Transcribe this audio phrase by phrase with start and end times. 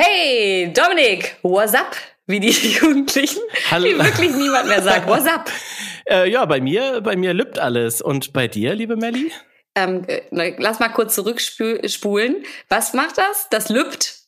[0.00, 1.96] Hey, Dominik, what's up?
[2.28, 2.50] Wie die
[2.80, 3.84] Jugendlichen, Hallo.
[3.84, 5.50] wie wirklich niemand mehr sagt, what's up?
[6.10, 8.00] Äh, ja, bei mir, bei mir lübt alles.
[8.00, 9.30] Und bei dir, liebe Melli?
[9.74, 10.22] Ähm, äh,
[10.56, 12.44] lass mal kurz zurückspulen.
[12.70, 13.48] Was macht das?
[13.50, 14.20] Das lübt.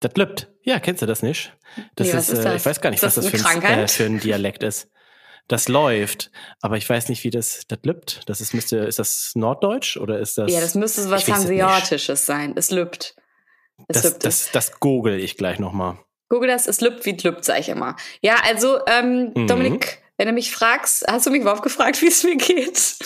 [0.00, 0.48] Das lübt.
[0.62, 1.56] Ja, kennst du das nicht?
[1.94, 2.56] Das Nee, ist, ist äh, das?
[2.56, 4.88] ich weiß gar nicht, Ist was das das für ein, äh, für ein Dialekt ist.
[5.48, 6.30] Das läuft,
[6.60, 8.20] aber ich weiß nicht, wie das das lübt.
[8.26, 11.26] Das ist müsste ist das Norddeutsch oder ist das ja, das müsste so was.
[11.26, 12.52] Hanseatisches sein.
[12.56, 13.14] Es lübt.
[13.88, 15.98] Es Das das das google ich gleich noch mal.
[16.28, 17.96] Google das, es lübt wie lübt, sag ich immer.
[18.22, 19.46] Ja, also, ähm, Mhm.
[19.48, 22.96] Dominik, wenn du mich fragst, hast du mich überhaupt gefragt, wie es mir geht?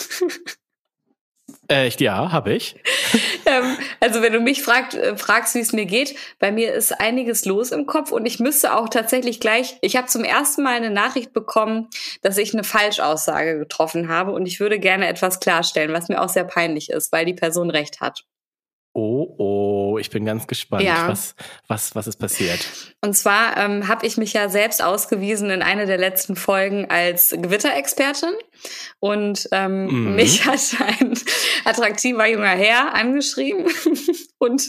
[1.71, 2.75] Äh, ich- ja, habe ich.
[3.47, 6.91] ähm, also, wenn du mich fragt, äh, fragst, wie es mir geht, bei mir ist
[6.99, 10.75] einiges los im Kopf und ich müsste auch tatsächlich gleich, ich habe zum ersten Mal
[10.75, 11.89] eine Nachricht bekommen,
[12.21, 16.29] dass ich eine Falschaussage getroffen habe und ich würde gerne etwas klarstellen, was mir auch
[16.29, 18.25] sehr peinlich ist, weil die Person recht hat.
[18.97, 21.09] Oh, oh, ich bin ganz gespannt, Ja.
[21.09, 21.35] was
[21.67, 22.65] was was ist passiert.
[23.01, 27.31] Und zwar ähm, habe ich mich ja selbst ausgewiesen in einer der letzten Folgen als
[27.37, 28.29] Gewitterexpertin.
[28.99, 30.15] Und ähm, Mhm.
[30.15, 30.59] mich hat
[30.99, 31.13] ein
[31.65, 33.65] attraktiver junger Herr angeschrieben
[34.37, 34.63] und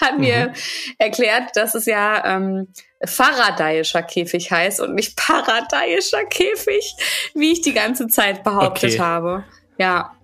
[0.00, 0.52] hat mir Mhm.
[0.98, 2.68] erklärt, dass es ja ähm,
[3.04, 6.94] Faradayischer Käfig heißt und nicht Paradayischer Käfig,
[7.34, 9.00] wie ich die ganze Zeit behauptet Okay.
[9.00, 9.44] habe.
[9.78, 10.15] Ja,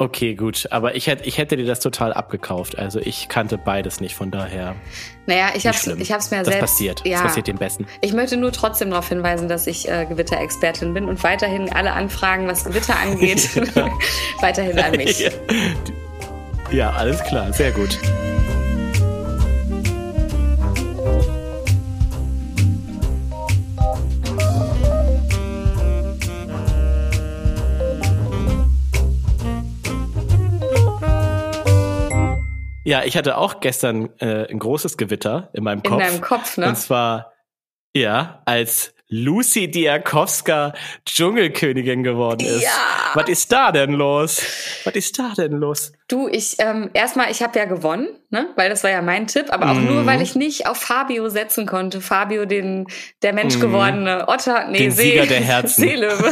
[0.00, 2.78] Okay, gut, aber ich hätte ich hätte dir das total abgekauft.
[2.78, 4.74] Also ich kannte beides nicht, von daher
[5.26, 6.00] naja, ich schlimm.
[6.00, 6.60] ich hab's mir das selbst.
[6.60, 7.02] passiert.
[7.04, 7.18] Ja.
[7.18, 7.86] Das passiert dem Besten.
[8.00, 12.46] Ich möchte nur trotzdem darauf hinweisen, dass ich äh, Gewitterexpertin bin und weiterhin alle Anfragen,
[12.46, 13.50] was Gewitter angeht,
[14.40, 15.20] weiterhin an mich.
[15.20, 15.30] Ja.
[16.70, 17.98] ja, alles klar, sehr gut.
[32.90, 36.00] Ja, ich hatte auch gestern äh, ein großes Gewitter in meinem In Kopf.
[36.02, 36.66] deinem Kopf, ne?
[36.68, 37.32] Und zwar,
[37.94, 40.72] ja, als Lucy Diakowska
[41.04, 42.62] Dschungelkönigin geworden ist.
[42.62, 42.70] Ja.
[43.14, 44.40] Was ist da denn los?
[44.84, 45.92] Was ist da denn los?
[46.06, 48.48] Du, ich ähm, erstmal, ich habe ja gewonnen, ne?
[48.56, 49.86] Weil das war ja mein Tipp, aber auch Mhm.
[49.86, 52.00] nur, weil ich nicht auf Fabio setzen konnte.
[52.00, 52.86] Fabio, den
[53.22, 53.60] der Mensch Mhm.
[53.62, 55.80] gewordene Otter, nee, Den See, Sieger der Herzen.
[55.88, 56.30] Seelöwe.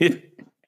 [0.00, 0.10] Ja.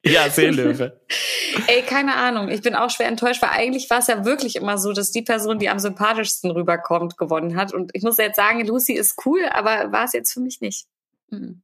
[0.05, 0.99] ja, Seelöwe.
[1.67, 2.49] Ey, keine Ahnung.
[2.49, 5.21] Ich bin auch schwer enttäuscht, weil eigentlich war es ja wirklich immer so, dass die
[5.21, 7.73] Person, die am sympathischsten rüberkommt, gewonnen hat.
[7.73, 10.85] Und ich muss jetzt sagen, Lucy ist cool, aber war es jetzt für mich nicht.
[11.29, 11.61] Mhm.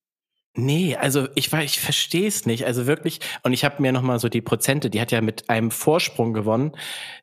[0.55, 2.65] Nee, also ich war, ich verstehe es nicht.
[2.65, 5.49] Also wirklich, und ich habe mir noch mal so die Prozente, die hat ja mit
[5.49, 6.75] einem Vorsprung gewonnen.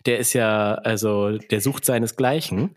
[0.06, 2.76] Der ist ja, also der sucht seinesgleichen.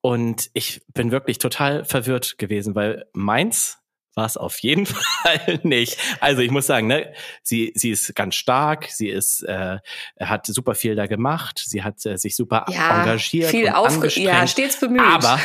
[0.00, 3.78] Und ich bin wirklich total verwirrt gewesen, weil meins
[4.14, 5.98] war es auf jeden Fall nicht.
[6.20, 9.78] Also ich muss sagen, ne, sie sie ist ganz stark, sie ist äh,
[10.20, 14.46] hat super viel da gemacht, sie hat äh, sich super Ja, engagiert viel aufge ja,
[14.46, 15.00] stets bemüht.
[15.00, 15.40] Aber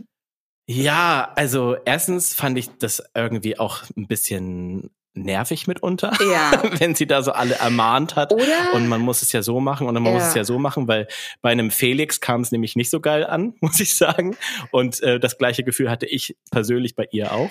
[0.66, 4.90] ja, also erstens fand ich das irgendwie auch ein bisschen
[5.22, 6.62] nervig mitunter, Ja.
[6.80, 8.32] wenn sie da so alle ermahnt hat.
[8.32, 8.72] Oder?
[8.74, 10.28] Und man muss es ja so machen und man muss Ja.
[10.28, 11.08] es ja so machen, weil
[11.42, 14.36] bei einem Felix kam es nämlich nicht so geil an, muss ich sagen.
[14.70, 17.50] Und äh, das gleiche Gefühl hatte ich persönlich bei ihr auch.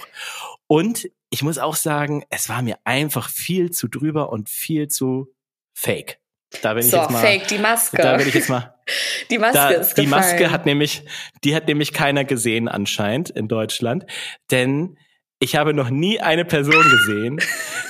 [0.67, 5.33] Und ich muss auch sagen, es war mir einfach viel zu drüber und viel zu
[5.73, 6.19] fake.
[6.61, 7.97] Da bin ich so, jetzt mal, fake, die Maske.
[8.01, 8.73] da bin ich jetzt mal
[9.29, 10.21] die Maske da, ist die gefallen.
[10.23, 11.03] Maske hat nämlich,
[11.43, 14.05] die hat nämlich keiner gesehen anscheinend in Deutschland,
[14.49, 14.97] denn
[15.39, 17.39] ich habe noch nie eine Person gesehen,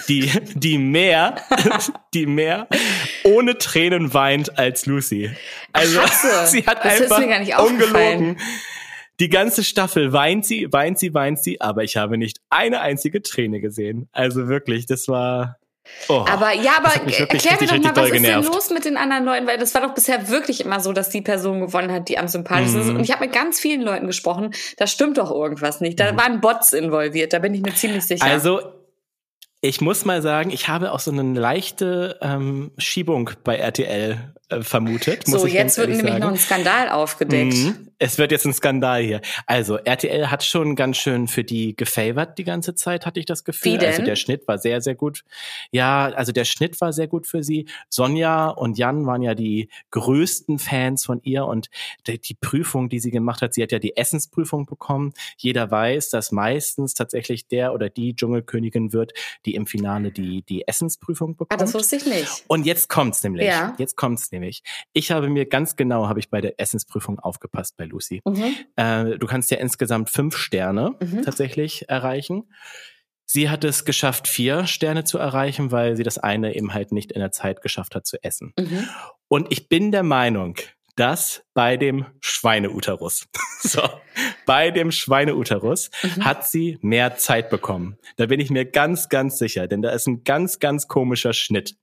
[0.08, 1.36] die die mehr,
[2.14, 2.68] die mehr
[3.24, 5.32] ohne Tränen weint als Lucy.
[5.72, 6.46] Also Hasse.
[6.48, 8.18] sie hat einfach mir gar nicht aufgefallen.
[8.20, 8.42] ungelogen.
[9.20, 13.24] Die ganze Staffel weint sie, weint sie, weint sie, aber ich habe nicht eine einzige
[13.24, 14.10] Träne gesehen.
[14.12, 15.58] Also wirklich, das war.
[16.10, 18.98] Oh, Aber ja, aber wirklich erklär mir doch mal, was ist denn los mit den
[18.98, 19.48] anderen Leuten?
[19.48, 22.28] Weil das war doch bisher wirklich immer so, dass die Person gewonnen hat, die am
[22.28, 22.88] sympathischsten ist.
[22.88, 22.96] Mhm.
[22.98, 26.00] Und ich habe mit ganz vielen Leuten gesprochen, da stimmt doch irgendwas nicht.
[26.00, 28.26] Da waren Bots involviert, da bin ich mir ziemlich sicher.
[28.26, 28.62] Also,
[29.60, 34.62] ich muss mal sagen, ich habe auch so eine leichte ähm, Schiebung bei RTL äh,
[34.62, 35.28] vermutet.
[35.28, 36.34] Muss so, jetzt wird nämlich noch sagen.
[36.34, 37.54] ein Skandal aufgedeckt.
[37.54, 37.88] Mhm.
[38.00, 39.22] Es wird jetzt ein Skandal hier.
[39.46, 43.44] Also, RTL hat schon ganz schön für die gefavored die ganze Zeit, hatte ich das
[43.44, 43.74] Gefühl.
[43.74, 43.90] Wie denn?
[43.90, 45.24] Also, der Schnitt war sehr, sehr gut.
[45.72, 47.68] Ja, also der Schnitt war sehr gut für sie.
[47.90, 51.70] Sonja und Jan waren ja die größten Fans von ihr und
[52.06, 55.14] die, die Prüfung, die sie gemacht hat, sie hat ja die Essensprüfung bekommen.
[55.38, 59.14] Jeder weiß, dass meistens tatsächlich der oder die Dschungelkönigin wird,
[59.46, 61.54] die im Finale die, die Essensprüfung bekommt.
[61.54, 62.44] Ah, das wusste ich nicht.
[62.48, 63.48] Und jetzt kommt's nämlich.
[63.48, 63.76] Ja.
[63.78, 64.62] Jetzt kommt's nämlich.
[64.94, 68.22] Ich habe mir ganz genau, habe ich bei der Essensprüfung aufgepasst bei Lucy.
[68.26, 68.56] Mhm.
[68.76, 71.22] Äh, du kannst ja insgesamt fünf Sterne Mhm.
[71.24, 72.44] tatsächlich erreichen.
[73.26, 77.12] Sie hat es geschafft, vier Sterne zu erreichen, weil sie das eine eben halt nicht
[77.12, 78.54] in der Zeit geschafft hat zu essen.
[78.58, 78.88] Mhm.
[79.28, 80.56] Und ich bin der Meinung,
[80.98, 83.28] dass bei dem Schweineuterus,
[83.62, 83.82] so,
[84.46, 86.26] bei dem Schweineuterus mhm.
[86.26, 87.98] hat sie mehr Zeit bekommen.
[88.18, 91.76] Da bin ich mir ganz, ganz sicher, denn da ist ein ganz, ganz komischer Schnitt.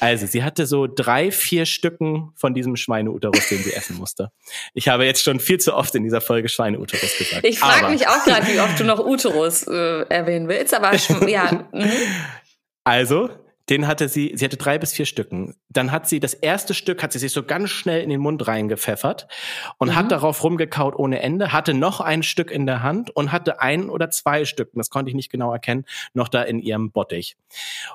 [0.00, 4.30] Also, sie hatte so drei, vier Stücken von diesem Schweineuterus, den sie essen musste.
[4.74, 7.44] Ich habe jetzt schon viel zu oft in dieser Folge Schweineuterus gesagt.
[7.44, 10.94] Ich frage mich auch gerade, wie oft du noch Uterus äh, erwähnen willst, aber
[11.28, 11.66] ja.
[11.72, 11.90] Mhm.
[12.84, 13.30] Also,
[13.72, 15.56] den hatte sie, sie hatte drei bis vier Stücken.
[15.70, 18.46] Dann hat sie das erste Stück, hat sie sich so ganz schnell in den Mund
[18.46, 19.28] reingepfeffert
[19.78, 19.94] und mhm.
[19.94, 23.88] hat darauf rumgekaut ohne Ende, hatte noch ein Stück in der Hand und hatte ein
[23.88, 27.38] oder zwei Stück, das konnte ich nicht genau erkennen, noch da in ihrem Bottich.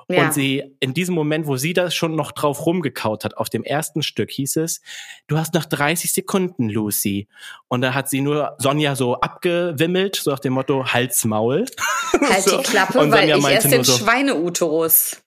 [0.08, 0.24] Ja.
[0.24, 3.62] Und sie, in diesem Moment, wo sie das schon noch drauf rumgekaut hat, auf dem
[3.62, 4.80] ersten Stück hieß es,
[5.28, 7.28] du hast noch 30 Sekunden, Lucy.
[7.68, 11.66] Und da hat sie nur Sonja so abgewimmelt, so nach dem Motto, Halsmaul.
[12.20, 12.56] Halt so.
[12.56, 15.22] die Klappe, weil ich esse den so, Schweineuterus.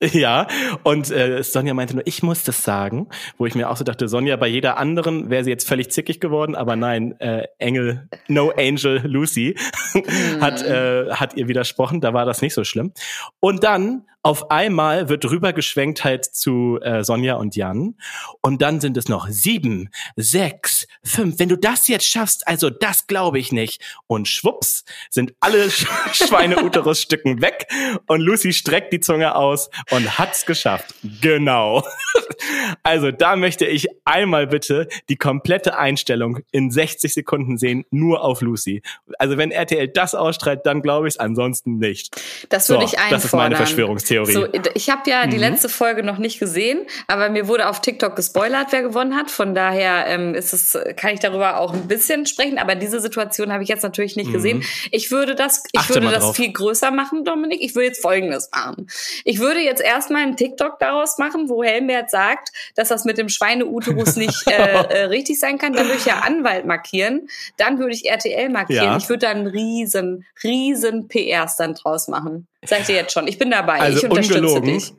[0.12, 0.46] Ja,
[0.84, 4.08] und äh, Sonja meinte nur, ich muss das sagen, wo ich mir auch so dachte,
[4.08, 8.50] Sonja, bei jeder anderen wäre sie jetzt völlig zickig geworden, aber nein, äh, Engel, No
[8.56, 9.56] Angel Lucy
[10.40, 10.68] hat, mhm.
[10.68, 12.92] äh, hat ihr widersprochen, da war das nicht so schlimm.
[13.40, 17.94] Und dann auf einmal wird rübergeschwenkt halt zu äh, Sonja und Jan.
[18.42, 21.38] Und dann sind es noch sieben, sechs, fünf.
[21.38, 23.80] Wenn du das jetzt schaffst, also das glaube ich nicht.
[24.06, 25.70] Und schwupps sind alle
[26.12, 27.68] Schweineuterusstücken weg.
[28.06, 30.94] Und Lucy streckt die Zunge aus und hat's geschafft.
[31.20, 31.86] Genau.
[32.82, 38.40] also da möchte ich einmal bitte die komplette Einstellung in 60 Sekunden sehen, nur auf
[38.40, 38.82] Lucy.
[39.18, 42.20] Also wenn RTL das ausstrahlt, dann glaube ich es, ansonsten nicht.
[42.48, 43.10] Das würde so, ich einfordern.
[43.10, 44.17] Das ist meine Verschwörungstheorie.
[44.24, 44.32] Theorie.
[44.32, 45.30] So, ich habe ja mhm.
[45.30, 49.30] die letzte Folge noch nicht gesehen, aber mir wurde auf TikTok gespoilert, wer gewonnen hat.
[49.30, 52.58] Von daher ähm, ist es, kann ich darüber auch ein bisschen sprechen.
[52.58, 54.32] Aber diese Situation habe ich jetzt natürlich nicht mhm.
[54.32, 54.64] gesehen.
[54.90, 56.36] Ich würde das, ich Achte würde das drauf.
[56.36, 57.60] viel größer machen, Dominik.
[57.62, 58.88] Ich würde jetzt Folgendes machen.
[59.24, 63.28] Ich würde jetzt erstmal einen TikTok daraus machen, wo Helmbert sagt, dass das mit dem
[63.28, 65.72] Schweineuterus nicht äh, äh, richtig sein kann.
[65.72, 67.28] Dann würde ich ja Anwalt markieren.
[67.56, 68.84] Dann würde ich RTL markieren.
[68.84, 68.96] Ja.
[68.96, 72.46] Ich würde da einen riesen, riesen PR-Stand draus machen.
[72.68, 73.26] Sag ich dir jetzt schon.
[73.26, 73.80] Ich bin dabei.
[73.80, 74.92] Also ich unterstütze ungelogen, dich.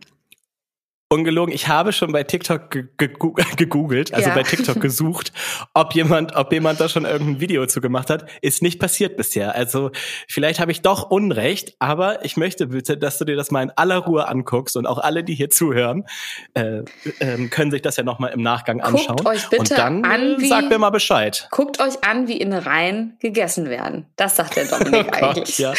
[1.12, 4.36] Ungelogen, ich habe schon bei TikTok gegoogelt, also ja.
[4.36, 5.31] bei TikTok gesucht,
[5.74, 8.30] ob jemand, ob jemand da schon irgendein Video zu gemacht hat.
[8.42, 9.56] Ist nicht passiert bisher.
[9.56, 9.89] Also
[10.27, 13.71] vielleicht habe ich doch Unrecht, aber ich möchte bitte, dass du dir das mal in
[13.75, 16.06] aller Ruhe anguckst und auch alle, die hier zuhören,
[16.54, 16.83] äh,
[17.19, 19.18] äh, können sich das ja nochmal im Nachgang anschauen.
[19.18, 21.48] Guckt euch bitte und dann an, wie, sagt mir mal Bescheid.
[21.50, 24.06] Guckt euch an, wie in Reihen gegessen werden.
[24.16, 25.57] Das sagt der Dominik oh Gott, eigentlich.
[25.57, 25.74] Ja.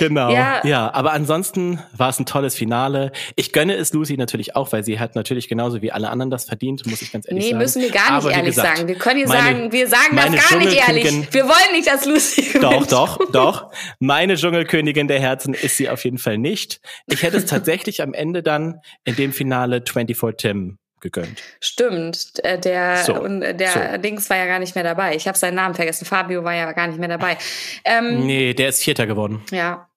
[0.00, 0.32] Genau.
[0.32, 0.62] Ja.
[0.64, 3.12] ja, aber ansonsten war es ein tolles Finale.
[3.36, 6.46] Ich gönne es Lucy natürlich auch, weil sie hat natürlich genauso wie alle anderen das
[6.46, 7.58] verdient, muss ich ganz ehrlich nee, sagen.
[7.58, 8.88] Nee, müssen wir gar nicht aber ehrlich gesagt, sagen.
[8.88, 11.34] Wir können hier sagen, wir sagen das gar nicht ehrlich.
[11.34, 12.64] Wir wollen nicht, dass Lucy gewinnt.
[12.64, 13.72] Doch, doch, doch.
[13.98, 16.80] Meine Dschungelkönigin der Herzen ist sie auf jeden Fall nicht.
[17.06, 21.42] Ich hätte es tatsächlich am Ende dann in dem Finale 24 Tim gegönnt.
[21.60, 23.98] Stimmt, äh, der so, und äh, der so.
[23.98, 25.16] Dings war ja gar nicht mehr dabei.
[25.16, 26.04] Ich habe seinen Namen vergessen.
[26.04, 27.36] Fabio war ja gar nicht mehr dabei.
[27.84, 29.42] Ähm, nee, der ist Vierter geworden.
[29.50, 29.89] Ja,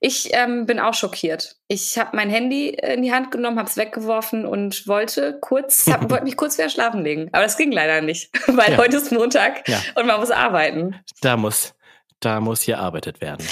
[0.00, 1.56] ich ähm, bin auch schockiert.
[1.66, 6.08] Ich habe mein Handy in die Hand genommen, habe es weggeworfen und wollte kurz, hab,
[6.10, 7.28] wollte mich kurz wieder schlafen legen.
[7.32, 8.78] Aber das ging leider nicht, weil ja.
[8.78, 9.80] heute ist Montag ja.
[9.96, 10.94] und man muss arbeiten.
[11.20, 11.74] Da muss,
[12.20, 13.44] da muss hier arbeitet werden.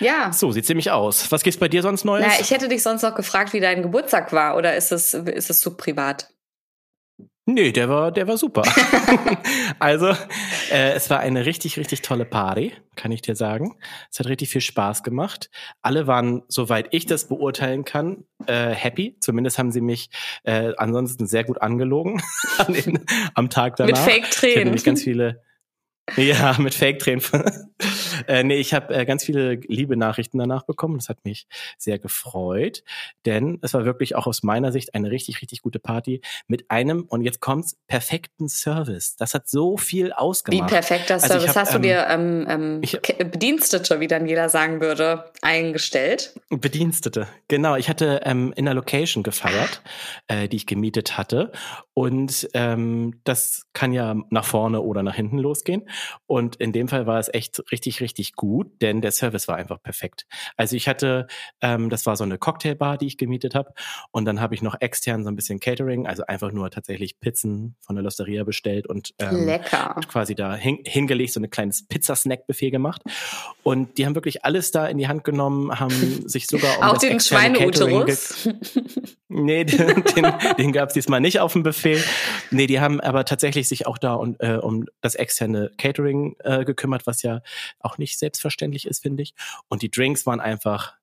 [0.00, 0.32] Ja.
[0.32, 1.30] So sieht's nämlich aus.
[1.30, 2.26] Was gibt's bei dir sonst Neues?
[2.26, 5.50] Na, ich hätte dich sonst noch gefragt, wie dein Geburtstag war, oder ist es, ist
[5.50, 6.28] es zu privat?
[7.48, 8.62] Nee, der war, der war super.
[9.78, 10.08] also,
[10.72, 13.78] äh, es war eine richtig, richtig tolle Party, kann ich dir sagen.
[14.10, 15.48] Es hat richtig viel Spaß gemacht.
[15.80, 19.16] Alle waren, soweit ich das beurteilen kann, äh, happy.
[19.20, 20.10] Zumindest haben sie mich
[20.42, 22.20] äh, ansonsten sehr gut angelogen
[22.58, 23.90] an den, am Tag danach.
[23.90, 24.74] Mit Fake-Tränen.
[24.74, 25.45] Ich ganz viele
[26.16, 27.22] ja, mit Fake-Tränen.
[28.28, 30.96] äh, nee, ich habe äh, ganz viele liebe Nachrichten danach bekommen.
[30.96, 31.46] Das hat mich
[31.78, 32.84] sehr gefreut,
[33.24, 37.04] denn es war wirklich auch aus meiner Sicht eine richtig, richtig gute Party mit einem,
[37.08, 39.16] und jetzt kommt's, perfekten Service.
[39.16, 40.70] Das hat so viel ausgemacht.
[40.70, 41.48] Wie perfekter also Service?
[41.48, 46.40] Hab, Hast du dir ähm, ähm, ich, Bedienstete, wie dann jeder sagen würde, eingestellt?
[46.50, 47.76] Bedienstete, genau.
[47.76, 49.82] Ich hatte ähm, in einer Location gefeiert,
[50.28, 51.52] äh, die ich gemietet hatte.
[51.94, 55.88] Und ähm, das kann ja nach vorne oder nach hinten losgehen.
[56.26, 59.82] Und in dem Fall war es echt richtig, richtig gut, denn der Service war einfach
[59.82, 60.26] perfekt.
[60.56, 61.26] Also ich hatte,
[61.60, 63.72] ähm, das war so eine Cocktailbar, die ich gemietet habe.
[64.10, 67.76] Und dann habe ich noch extern so ein bisschen Catering, also einfach nur tatsächlich Pizzen
[67.80, 70.00] von der Losteria bestellt und ähm, Lecker.
[70.08, 73.02] quasi da hin, hingelegt, so ein kleines Pizzasnack-Buffet gemacht.
[73.62, 76.98] Und die haben wirklich alles da in die Hand genommen, haben sich sogar um Auch
[76.98, 78.48] den Schweineuterus?
[79.28, 82.02] nee, den, den, den gab es diesmal nicht auf dem Buffet.
[82.50, 86.64] Nee, die haben aber tatsächlich sich auch da und, äh, um das externe Catering äh,
[86.64, 87.40] gekümmert, was ja
[87.80, 89.34] auch nicht selbstverständlich ist, finde ich.
[89.68, 90.94] Und die Drinks waren einfach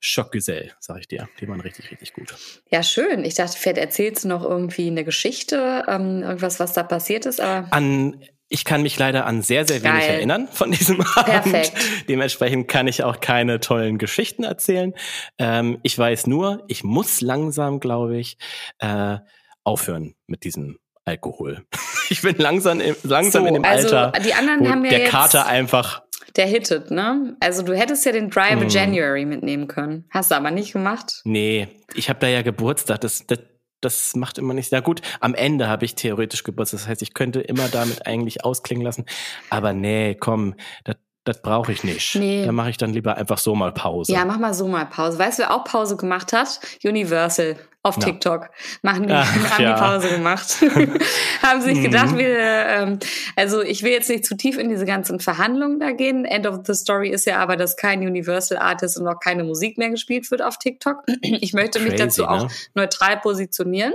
[0.00, 1.28] Schockgesell, sag ich dir.
[1.40, 2.34] Die waren richtig, richtig gut.
[2.70, 3.24] Ja, schön.
[3.24, 7.40] Ich dachte, vielleicht erzählst du noch irgendwie eine Geschichte, ähm, irgendwas, was da passiert ist.
[7.40, 10.16] Aber an ich kann mich leider an sehr, sehr wenig Geil.
[10.16, 11.24] erinnern von diesem Abend.
[11.24, 11.72] Perfekt.
[12.08, 14.92] Dementsprechend kann ich auch keine tollen Geschichten erzählen.
[15.38, 18.36] Ähm, ich weiß nur, ich muss langsam, glaube ich,
[18.78, 19.18] äh,
[19.64, 21.64] aufhören mit diesem Alkohol.
[22.10, 25.46] Ich bin langsam, langsam so, in dem also Alter, die anderen haben ja der Kater
[25.46, 26.02] einfach
[26.36, 27.36] der hittet, ne?
[27.40, 28.68] Also du hättest ja den Dry mm.
[28.68, 30.04] January mitnehmen können.
[30.10, 31.22] Hast du aber nicht gemacht?
[31.24, 33.00] Nee, ich habe da ja Geburtstag.
[33.00, 33.38] Das, das,
[33.80, 35.00] das macht immer nicht sehr gut.
[35.20, 36.80] Am Ende habe ich theoretisch Geburtstag.
[36.80, 39.06] Das heißt, ich könnte immer damit eigentlich ausklingen lassen.
[39.48, 42.16] Aber nee, komm, das das brauche ich nicht.
[42.16, 42.44] Nee.
[42.44, 44.12] Da mache ich dann lieber einfach so mal Pause.
[44.12, 45.18] Ja, mach mal so mal Pause.
[45.18, 46.60] Weißt du, wer auch Pause gemacht hat?
[46.84, 48.04] Universal auf ja.
[48.04, 48.48] TikTok.
[48.82, 49.74] Machen die, Ach, haben ja.
[49.74, 50.56] die Pause gemacht.
[51.42, 52.18] haben sich gedacht, mhm.
[52.18, 52.98] wir, ähm,
[53.36, 56.24] also ich will jetzt nicht zu tief in diese ganzen Verhandlungen da gehen.
[56.24, 59.76] End of the story ist ja aber, dass kein Universal Artist und auch keine Musik
[59.76, 61.02] mehr gespielt wird auf TikTok.
[61.20, 62.30] Ich möchte Crazy, mich dazu ne?
[62.30, 63.92] auch neutral positionieren.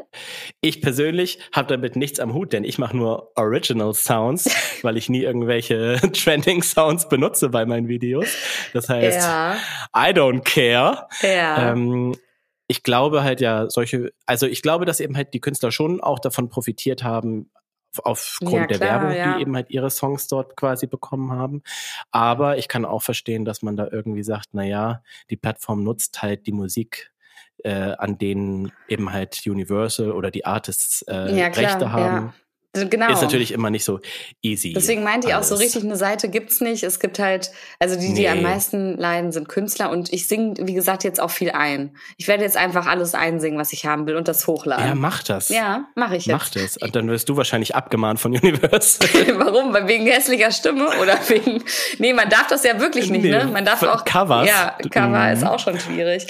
[0.61, 4.49] Ich persönlich habe damit nichts am Hut, denn ich mache nur Original Sounds,
[4.83, 8.27] weil ich nie irgendwelche Trending Sounds benutze bei meinen Videos.
[8.73, 9.55] Das heißt, ja.
[9.95, 11.07] I don't care.
[11.23, 11.71] Ja.
[11.71, 12.15] Ähm,
[12.69, 16.19] ich glaube halt ja, solche, also ich glaube, dass eben halt die Künstler schon auch
[16.19, 17.49] davon profitiert haben,
[18.03, 19.33] aufgrund ja, klar, der Werbung, ja.
[19.33, 21.63] die eben halt ihre Songs dort quasi bekommen haben.
[22.11, 26.21] Aber ich kann auch verstehen, dass man da irgendwie sagt, na ja, die Plattform nutzt
[26.21, 27.11] halt die Musik,
[27.63, 32.33] äh, an denen eben halt Universal oder die Artists äh, ja, Rechte haben.
[32.73, 33.11] Genau.
[33.11, 33.99] Ist natürlich immer nicht so
[34.43, 34.73] easy.
[34.73, 36.83] Deswegen meinte ich auch so richtig, eine Seite gibt's nicht.
[36.83, 38.29] Es gibt halt, also die, die nee.
[38.29, 41.97] am meisten leiden, sind Künstler und ich singe, wie gesagt, jetzt auch viel ein.
[42.17, 44.85] Ich werde jetzt einfach alles einsingen, was ich haben will und das hochladen.
[44.85, 45.49] Ja, mach das.
[45.49, 46.37] Ja, mach ich jetzt.
[46.37, 46.77] Mach das.
[46.77, 49.09] Und dann wirst du wahrscheinlich abgemahnt von Universal.
[49.39, 49.73] Warum?
[49.87, 51.63] Wegen hässlicher Stimme oder wegen,
[51.97, 53.49] nee, man darf das ja wirklich nicht, nee, ne?
[53.51, 54.47] Man darf auch, Covers.
[54.47, 55.33] Ja, Cover mhm.
[55.33, 56.27] ist auch schon schwierig.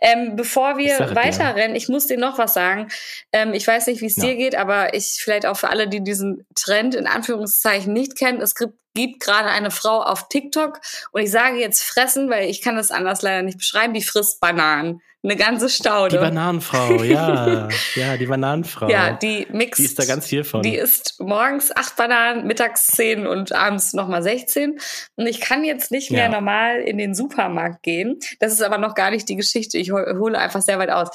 [0.00, 2.86] Ähm, bevor wir weiterrennen, ich muss dir noch was sagen.
[3.32, 4.24] Ähm, ich weiß nicht, wie es ja.
[4.24, 8.42] dir geht, aber ich vielleicht auch für alle, die diesen Trend in Anführungszeichen nicht kennen,
[8.42, 10.80] es gibt, gibt gerade eine Frau auf TikTok
[11.12, 14.38] und ich sage jetzt fressen, weil ich kann das anders leider nicht beschreiben, die frisst
[14.40, 15.00] Bananen.
[15.24, 16.16] Eine ganze Staude.
[16.16, 17.68] Die Bananenfrau, ja.
[17.94, 18.88] ja, die Bananenfrau.
[18.88, 19.78] Ja, die mixt.
[19.78, 20.62] Die ist da ganz viel von.
[20.62, 24.80] Die isst morgens acht Bananen, mittags zehn und abends nochmal 16.
[25.14, 26.28] Und ich kann jetzt nicht mehr ja.
[26.28, 28.18] normal in den Supermarkt gehen.
[28.40, 29.78] Das ist aber noch gar nicht die Geschichte.
[29.78, 31.08] Ich hole einfach sehr weit aus.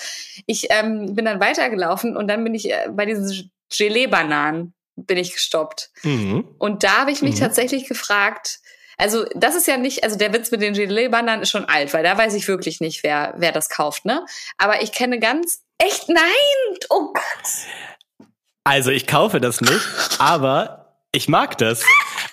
[0.46, 5.34] Ich ähm, bin dann weitergelaufen und dann bin ich äh, bei diesen Gelee-Bananen bin ich
[5.34, 5.92] gestoppt.
[6.04, 6.48] Mhm.
[6.58, 7.40] Und da habe ich mich mhm.
[7.40, 8.60] tatsächlich gefragt,
[8.98, 12.04] also das ist ja nicht, also der Witz mit den Gelee-Bananen ist schon alt, weil
[12.04, 14.26] da weiß ich wirklich nicht, wer, wer das kauft, ne?
[14.58, 18.28] Aber ich kenne ganz, echt, nein, oh Gott.
[18.64, 21.84] Also ich kaufe das nicht, aber ich mag das.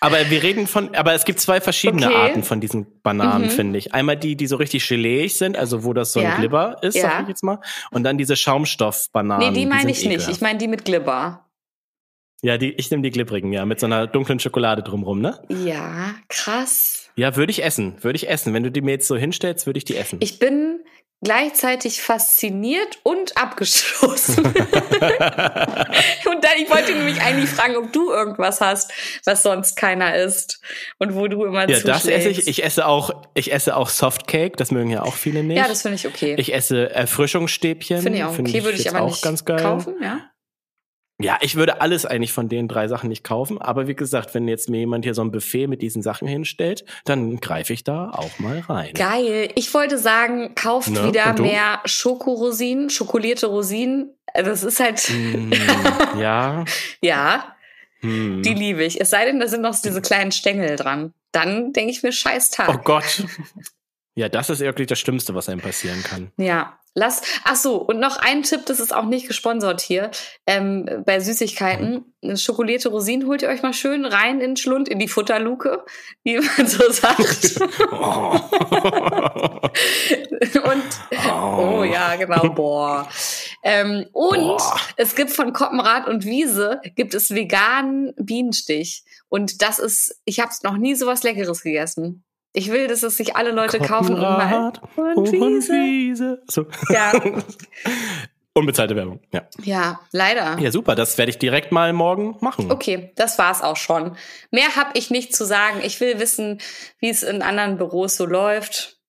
[0.00, 2.14] Aber wir reden von, aber es gibt zwei verschiedene okay.
[2.14, 3.50] Arten von diesen Bananen, mhm.
[3.50, 3.94] finde ich.
[3.94, 6.36] Einmal die, die so richtig geleeig sind, also wo das so ein ja.
[6.36, 7.02] Glibber ist, ja.
[7.02, 7.60] sag ich jetzt mal.
[7.90, 9.52] Und dann diese Schaumstoffbananen.
[9.52, 10.28] Nee, die meine ich ekelhaft.
[10.28, 10.36] nicht.
[10.36, 11.46] Ich meine die mit Glibber.
[12.42, 15.40] Ja, die, ich nehme die glibbrigen, ja, mit so einer dunklen Schokolade drumrum, ne?
[15.48, 17.08] Ja, krass.
[17.16, 18.52] Ja, würde ich essen, würde ich essen.
[18.52, 20.18] Wenn du die mir jetzt so hinstellst, würde ich die essen.
[20.20, 20.80] Ich bin
[21.24, 24.44] gleichzeitig fasziniert und abgestoßen.
[24.44, 28.92] und dann, ich wollte nämlich eigentlich fragen, ob du irgendwas hast,
[29.24, 30.60] was sonst keiner isst
[30.98, 31.88] und wo du immer Ja, zuschlägst.
[31.88, 32.46] das esse ich.
[32.46, 35.56] Ich esse auch, ich esse auch Softcake, das mögen ja auch viele nicht.
[35.56, 36.36] Ja, das finde ich okay.
[36.38, 38.02] Ich esse Erfrischungsstäbchen.
[38.02, 39.60] Finde ich auch okay, find ich würde ich aber auch nicht ganz geil.
[39.60, 40.30] kaufen, ja.
[41.20, 44.48] Ja, ich würde alles eigentlich von den drei Sachen nicht kaufen, aber wie gesagt, wenn
[44.48, 48.10] jetzt mir jemand hier so ein Buffet mit diesen Sachen hinstellt, dann greife ich da
[48.10, 48.94] auch mal rein.
[48.94, 49.48] Geil.
[49.54, 51.06] Ich wollte sagen, kauft ne?
[51.06, 54.12] wieder mehr Schokorosinen, schokolierte Rosinen.
[54.34, 55.08] Das ist halt.
[55.08, 55.52] Mm,
[56.18, 56.64] ja.
[57.00, 57.54] ja.
[58.00, 58.42] Hm.
[58.42, 59.00] Die liebe ich.
[59.00, 61.14] Es sei denn, da sind noch diese kleinen Stängel dran.
[61.30, 62.68] Dann denke ich mir, scheiß Tag.
[62.68, 63.24] Oh Gott.
[64.16, 66.30] Ja, das ist wirklich das Schlimmste, was einem passieren kann.
[66.36, 67.22] Ja, lass.
[67.44, 70.10] Ach so, und noch ein Tipp, das ist auch nicht gesponsert hier.
[70.46, 72.36] Ähm, bei Süßigkeiten, mhm.
[72.36, 75.84] schokolierte Rosinen holt ihr euch mal schön rein in den Schlund, in die Futterluke,
[76.22, 77.60] wie man so sagt.
[77.90, 78.40] oh.
[80.70, 80.82] und
[81.28, 81.78] oh.
[81.80, 81.84] oh.
[81.84, 83.08] ja, genau, boah.
[83.62, 84.76] Ähm, und boah.
[84.96, 89.04] es gibt von Koppenrad und Wiese gibt es veganen Bienenstich.
[89.28, 92.24] Und das ist, ich habe noch nie sowas Leckeres gegessen.
[92.56, 94.72] Ich will, dass es sich alle Leute kaufen und mal.
[95.16, 95.72] Und Wiese.
[95.72, 96.42] Wiese.
[96.48, 96.66] So.
[96.88, 97.12] Ja.
[98.56, 99.42] Unbezahlte Werbung, ja.
[99.64, 100.56] Ja, leider.
[100.60, 100.94] Ja, super.
[100.94, 102.70] Das werde ich direkt mal morgen machen.
[102.70, 104.16] Okay, das war's auch schon.
[104.52, 105.80] Mehr habe ich nicht zu sagen.
[105.82, 106.60] Ich will wissen,
[107.00, 109.00] wie es in anderen Büros so läuft.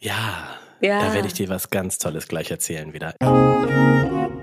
[0.00, 0.48] Ja,
[0.80, 1.00] ja.
[1.00, 3.14] Da werde ich dir was ganz Tolles gleich erzählen wieder.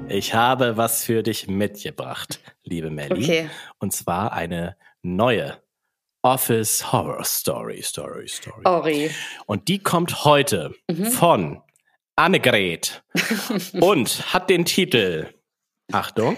[0.08, 3.24] Ich habe was für dich mitgebracht, liebe Melly.
[3.24, 3.50] Okay.
[3.80, 5.58] Und zwar eine neue
[6.24, 8.62] Office Horror Story, Story, Story.
[8.66, 9.12] Ori.
[9.46, 11.06] Und die kommt heute Mhm.
[11.12, 11.62] von
[12.16, 13.04] Annegret
[13.74, 15.34] und hat den Titel,
[15.92, 16.38] Achtung,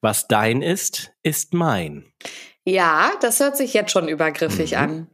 [0.00, 2.10] was dein ist, ist mein.
[2.64, 4.78] Ja, das hört sich jetzt schon übergriffig Mhm.
[4.78, 5.10] an.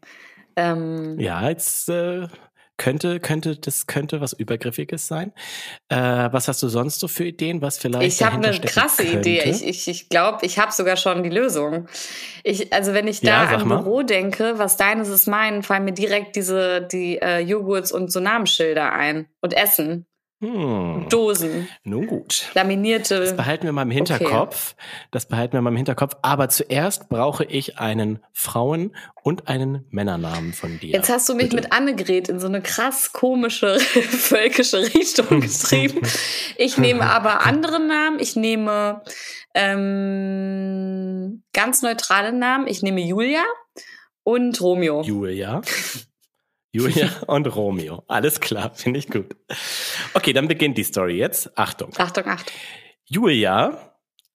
[0.57, 2.29] Ähm, Ja, jetzt äh,
[2.77, 5.33] könnte, könnte, das könnte was Übergriffiges sein.
[5.89, 9.39] Äh, was hast du sonst so für Ideen, was vielleicht ich habe eine krasse Idee.
[9.39, 9.65] könnte?
[9.65, 11.89] Ich ich, ich glaube, ich habe sogar schon die Lösung.
[12.45, 13.83] Ich, also wenn ich Ja, da sag an mal.
[13.83, 18.21] Büro denke, was deines ist mein, fallen mir direkt diese die äh, Joghurts und so
[18.21, 20.07] Namensschilder ein und Essen,
[20.41, 21.07] Hm.
[21.09, 22.49] Dosen, Nun gut.
[22.49, 23.33] Das laminierte.
[23.35, 24.75] behalten wir mal im Hinterkopf.
[25.11, 26.15] Das behalten wir mal im Hinterkopf.
[26.21, 30.91] Aber zuerst brauche ich einen Frauen- und einen Männernamen von dir.
[30.91, 31.57] Jetzt hast du mich Bitte.
[31.57, 36.03] mit Annegret in so eine krass komische völkische Richtung getrieben.
[36.59, 38.19] Ich nehme aber andere Namen.
[38.21, 39.01] Ich nehme
[39.55, 42.67] ähm, ganz neutrale Namen.
[42.67, 43.43] Ich nehme Julia
[44.23, 45.03] und Romeo.
[45.03, 45.63] Julia.
[46.77, 48.05] Julia und Romeo.
[48.07, 49.35] Alles klar, finde ich gut.
[50.15, 51.57] Okay, dann beginnt die Story jetzt.
[51.59, 51.93] Achtung.
[51.97, 52.55] Achtung, Achtung.
[53.05, 53.95] Julia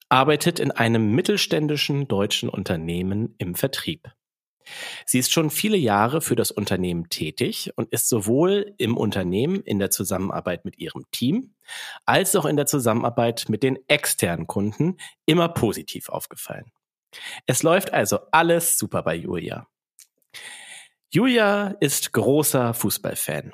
[0.10, 4.10] arbeitet in einem mittelständischen deutschen Unternehmen im Vertrieb.
[5.06, 9.80] Sie ist schon viele Jahre für das Unternehmen tätig und ist sowohl im Unternehmen in
[9.80, 11.54] der Zusammenarbeit mit ihrem Team
[12.06, 16.72] als auch in der Zusammenarbeit mit den externen Kunden immer positiv aufgefallen.
[17.46, 19.68] Es läuft also alles super bei Julia.
[21.14, 23.52] Julia ist großer Fußballfan.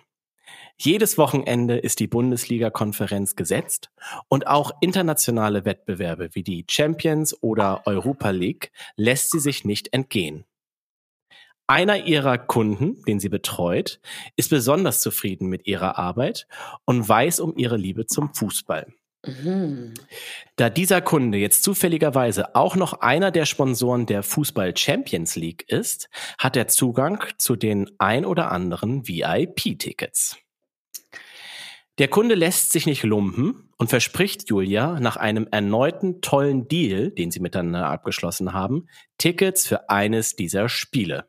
[0.78, 3.90] Jedes Wochenende ist die Bundesliga-Konferenz gesetzt
[4.28, 10.46] und auch internationale Wettbewerbe wie die Champions oder Europa League lässt sie sich nicht entgehen.
[11.66, 14.02] Einer ihrer Kunden, den sie betreut,
[14.36, 16.48] ist besonders zufrieden mit ihrer Arbeit
[16.86, 18.94] und weiß um ihre Liebe zum Fußball.
[19.26, 19.94] Mhm.
[20.56, 26.10] Da dieser Kunde jetzt zufälligerweise auch noch einer der Sponsoren der Fußball Champions League ist,
[26.38, 30.38] hat er Zugang zu den ein oder anderen VIP-Tickets.
[31.98, 37.32] Der Kunde lässt sich nicht lumpen und verspricht Julia nach einem erneuten tollen Deal, den
[37.32, 41.28] sie miteinander abgeschlossen haben, Tickets für eines dieser Spiele.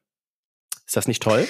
[0.87, 1.47] Ist das nicht toll?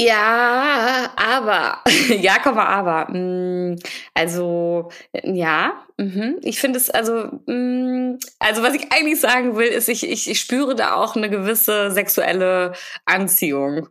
[0.00, 3.76] Ja, aber, ja, komm aber, mm,
[4.14, 4.90] also,
[5.24, 6.36] ja, mhm.
[6.42, 10.38] ich finde es, also, mm, also was ich eigentlich sagen will, ist, ich, ich, ich
[10.38, 12.74] spüre da auch eine gewisse sexuelle
[13.06, 13.88] Anziehung.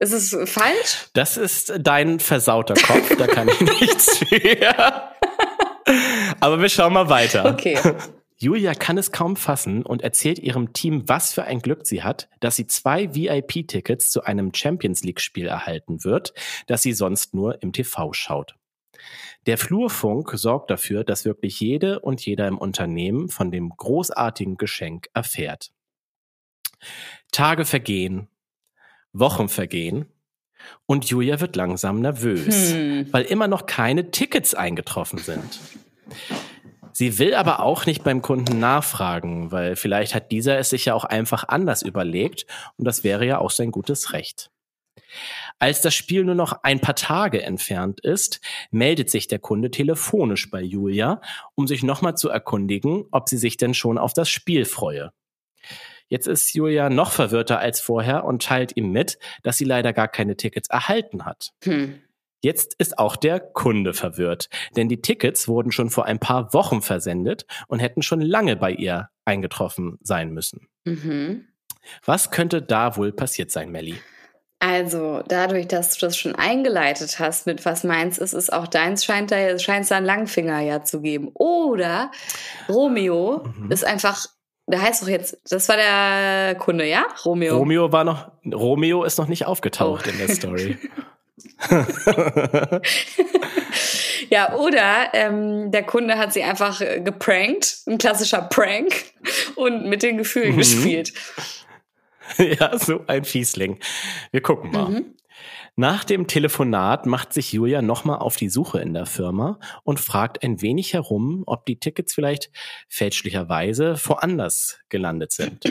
[0.00, 1.08] Ist es falsch?
[1.12, 4.74] Das ist dein versauter Kopf, da kann ich nichts für.
[6.40, 7.44] Aber wir schauen mal weiter.
[7.44, 7.78] Okay.
[8.40, 12.28] Julia kann es kaum fassen und erzählt ihrem Team, was für ein Glück sie hat,
[12.38, 16.34] dass sie zwei VIP-Tickets zu einem Champions League-Spiel erhalten wird,
[16.68, 18.54] das sie sonst nur im TV schaut.
[19.46, 25.08] Der Flurfunk sorgt dafür, dass wirklich jede und jeder im Unternehmen von dem großartigen Geschenk
[25.14, 25.72] erfährt.
[27.32, 28.28] Tage vergehen,
[29.12, 30.06] Wochen vergehen
[30.86, 33.12] und Julia wird langsam nervös, Hm.
[33.12, 35.58] weil immer noch keine Tickets eingetroffen sind.
[36.98, 40.94] Sie will aber auch nicht beim Kunden nachfragen, weil vielleicht hat dieser es sich ja
[40.94, 42.44] auch einfach anders überlegt
[42.76, 44.50] und das wäre ja auch sein gutes Recht.
[45.60, 48.40] Als das Spiel nur noch ein paar Tage entfernt ist,
[48.72, 51.20] meldet sich der Kunde telefonisch bei Julia,
[51.54, 55.12] um sich nochmal zu erkundigen, ob sie sich denn schon auf das Spiel freue.
[56.08, 60.08] Jetzt ist Julia noch verwirrter als vorher und teilt ihm mit, dass sie leider gar
[60.08, 61.52] keine Tickets erhalten hat.
[61.62, 62.02] Hm.
[62.40, 66.82] Jetzt ist auch der Kunde verwirrt, denn die Tickets wurden schon vor ein paar Wochen
[66.82, 70.68] versendet und hätten schon lange bei ihr eingetroffen sein müssen.
[70.84, 71.46] Mhm.
[72.04, 73.96] Was könnte da wohl passiert sein, Melly?
[74.60, 79.04] Also, dadurch, dass du das schon eingeleitet hast mit was meins ist, ist auch deins,
[79.04, 81.28] scheint da, scheint es da einen Langfinger ja zu geben.
[81.34, 82.10] Oder
[82.68, 83.70] Romeo Mhm.
[83.70, 84.26] ist einfach,
[84.66, 87.06] der heißt doch jetzt, das war der Kunde, ja?
[87.24, 87.56] Romeo.
[87.56, 90.10] Romeo war noch, Romeo ist noch nicht aufgetaucht Oh.
[90.10, 90.76] in der Story.
[94.30, 98.92] Ja, oder ähm, der Kunde hat sie einfach äh, geprankt, ein klassischer Prank,
[99.56, 100.58] und mit den Gefühlen Mhm.
[100.58, 101.12] gespielt.
[102.38, 103.78] ja, so ein Fiesling.
[104.30, 104.88] Wir gucken mal.
[104.90, 105.14] Mhm.
[105.76, 110.42] Nach dem Telefonat macht sich Julia nochmal auf die Suche in der Firma und fragt
[110.42, 112.50] ein wenig herum, ob die Tickets vielleicht
[112.88, 115.64] fälschlicherweise woanders gelandet sind.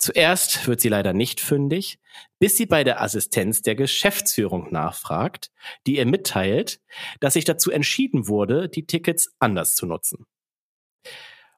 [0.00, 1.98] Zuerst wird sie leider nicht fündig,
[2.38, 5.50] bis sie bei der Assistenz der Geschäftsführung nachfragt,
[5.86, 6.80] die ihr mitteilt,
[7.20, 10.24] dass sich dazu entschieden wurde, die Tickets anders zu nutzen.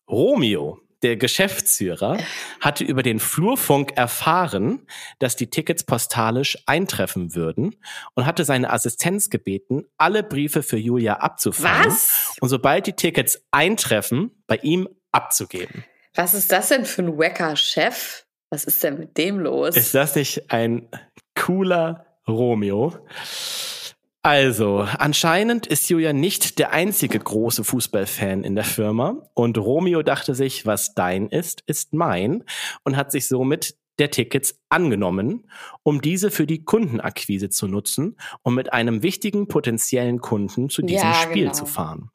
[0.09, 2.19] Romeo, der Geschäftsführer,
[2.61, 4.89] hatte über den Flurfunk erfahren,
[5.21, 7.77] dass die Tickets postalisch eintreffen würden
[8.15, 12.35] und hatte seine Assistenz gebeten, alle Briefe für Julia abzufangen Was?
[12.41, 15.85] und sobald die Tickets eintreffen, bei ihm abzugeben.
[16.15, 18.27] Was ist das denn für ein wacker Chef?
[18.53, 19.79] Was ist denn mit dem los?
[19.79, 20.87] Ist das nicht ein
[21.35, 22.93] cooler Romeo?
[24.21, 30.35] Also, anscheinend ist Julia nicht der einzige große Fußballfan in der Firma und Romeo dachte
[30.35, 32.45] sich, was dein ist, ist mein
[32.85, 35.51] und hat sich somit der Tickets angenommen,
[35.83, 41.09] um diese für die Kundenakquise zu nutzen und mit einem wichtigen potenziellen Kunden zu diesem
[41.09, 41.55] Ja, Spiel genau.
[41.55, 42.11] zu fahren.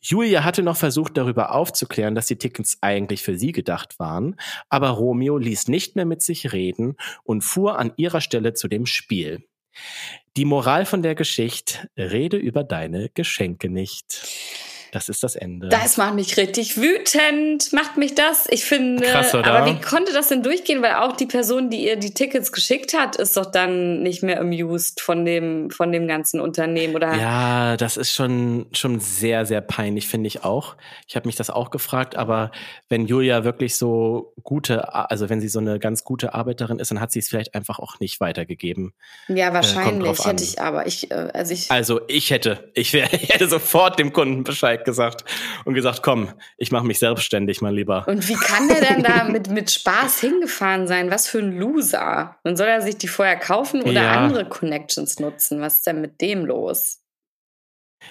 [0.00, 4.36] Julia hatte noch versucht, darüber aufzuklären, dass die Tickets eigentlich für sie gedacht waren,
[4.68, 8.86] aber Romeo ließ nicht mehr mit sich reden und fuhr an ihrer Stelle zu dem
[8.86, 9.44] Spiel.
[10.36, 14.73] Die Moral von der Geschichte, rede über deine Geschenke nicht.
[14.94, 15.68] Das ist das Ende.
[15.70, 18.46] Das macht mich richtig wütend, macht mich das.
[18.48, 19.52] Ich finde, Krass, oder?
[19.52, 20.82] aber wie konnte das denn durchgehen?
[20.82, 24.40] Weil auch die Person, die ihr die Tickets geschickt hat, ist doch dann nicht mehr
[24.40, 27.12] amused von dem, von dem ganzen Unternehmen, oder?
[27.16, 30.76] Ja, das ist schon, schon sehr, sehr peinlich, finde ich auch.
[31.08, 32.52] Ich habe mich das auch gefragt, aber
[32.88, 37.00] wenn Julia wirklich so gute, also wenn sie so eine ganz gute Arbeiterin ist, dann
[37.00, 38.92] hat sie es vielleicht einfach auch nicht weitergegeben.
[39.26, 40.30] Ja, wahrscheinlich drauf an.
[40.30, 40.86] hätte ich aber.
[40.86, 44.83] Ich, äh, also ich, Also ich hätte, ich, wär, ich hätte sofort dem Kunden Bescheid
[44.84, 45.24] gesagt
[45.64, 48.04] und gesagt, komm, ich mache mich selbstständig, mein Lieber.
[48.08, 51.10] und wie kann der denn da mit, mit Spaß hingefahren sein?
[51.10, 52.36] Was für ein Loser.
[52.44, 54.12] Dann soll er sich die vorher kaufen oder Ja.
[54.12, 55.60] andere Connections nutzen?
[55.60, 57.00] Was ist denn mit dem los?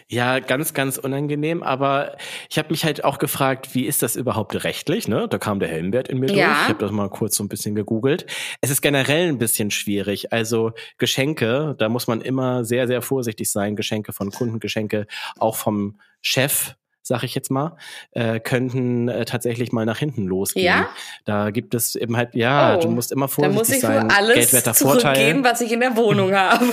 [0.08, 2.18] Ja, ganz, ganz unangenehm, aber
[2.50, 5.08] ich habe mich halt auch gefragt, wie ist das überhaupt rechtlich?
[5.08, 5.28] Ne?
[5.30, 6.34] Da kam der Helmbert in mir Ja.
[6.48, 6.62] durch.
[6.64, 8.26] Ich habe das mal kurz so ein bisschen gegoogelt.
[8.62, 10.32] Es ist generell ein bisschen schwierig.
[10.34, 13.76] Also Geschenke, da muss man immer sehr, sehr vorsichtig sein.
[13.76, 15.08] Geschenke von Kunden, Geschenke
[15.40, 17.76] auch vom Chef, sag ich jetzt mal,
[18.12, 20.66] äh, könnten äh, tatsächlich mal nach hinten losgehen.
[20.66, 20.90] Ja?
[21.26, 24.04] Da gibt es eben halt, ja, Oh, du musst immer Da muss vorsichtig ich sein.
[24.04, 26.66] wohl alles zurückgeben, was ich in der Wohnung habe.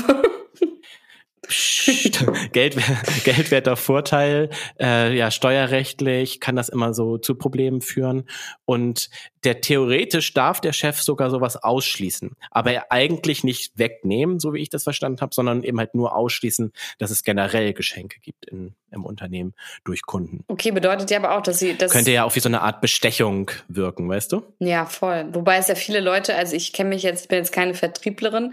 [2.53, 2.76] Geld,
[3.24, 8.29] geldwerter Vorteil, äh, ja, steuerrechtlich kann das immer so zu Problemen führen.
[8.64, 9.09] Und
[9.44, 14.61] der theoretisch darf der Chef sogar sowas ausschließen, aber er eigentlich nicht wegnehmen, so wie
[14.61, 18.74] ich das verstanden habe, sondern eben halt nur ausschließen, dass es generell Geschenke gibt in,
[18.90, 20.44] im Unternehmen durch Kunden.
[20.48, 21.92] Okay, bedeutet ja aber auch, dass sie das.
[21.92, 24.42] Könnte ja auch wie so eine Art Bestechung wirken, weißt du?
[24.59, 25.29] Ja, voll.
[25.33, 28.53] Wobei es ja viele Leute, also ich kenne mich jetzt, ich bin jetzt keine Vertrieblerin,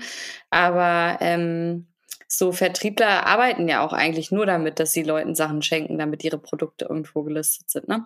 [0.50, 1.88] aber ähm,
[2.28, 6.38] so Vertriebler arbeiten ja auch eigentlich nur damit, dass sie Leuten Sachen schenken, damit ihre
[6.38, 8.06] Produkte irgendwo gelistet sind, ne?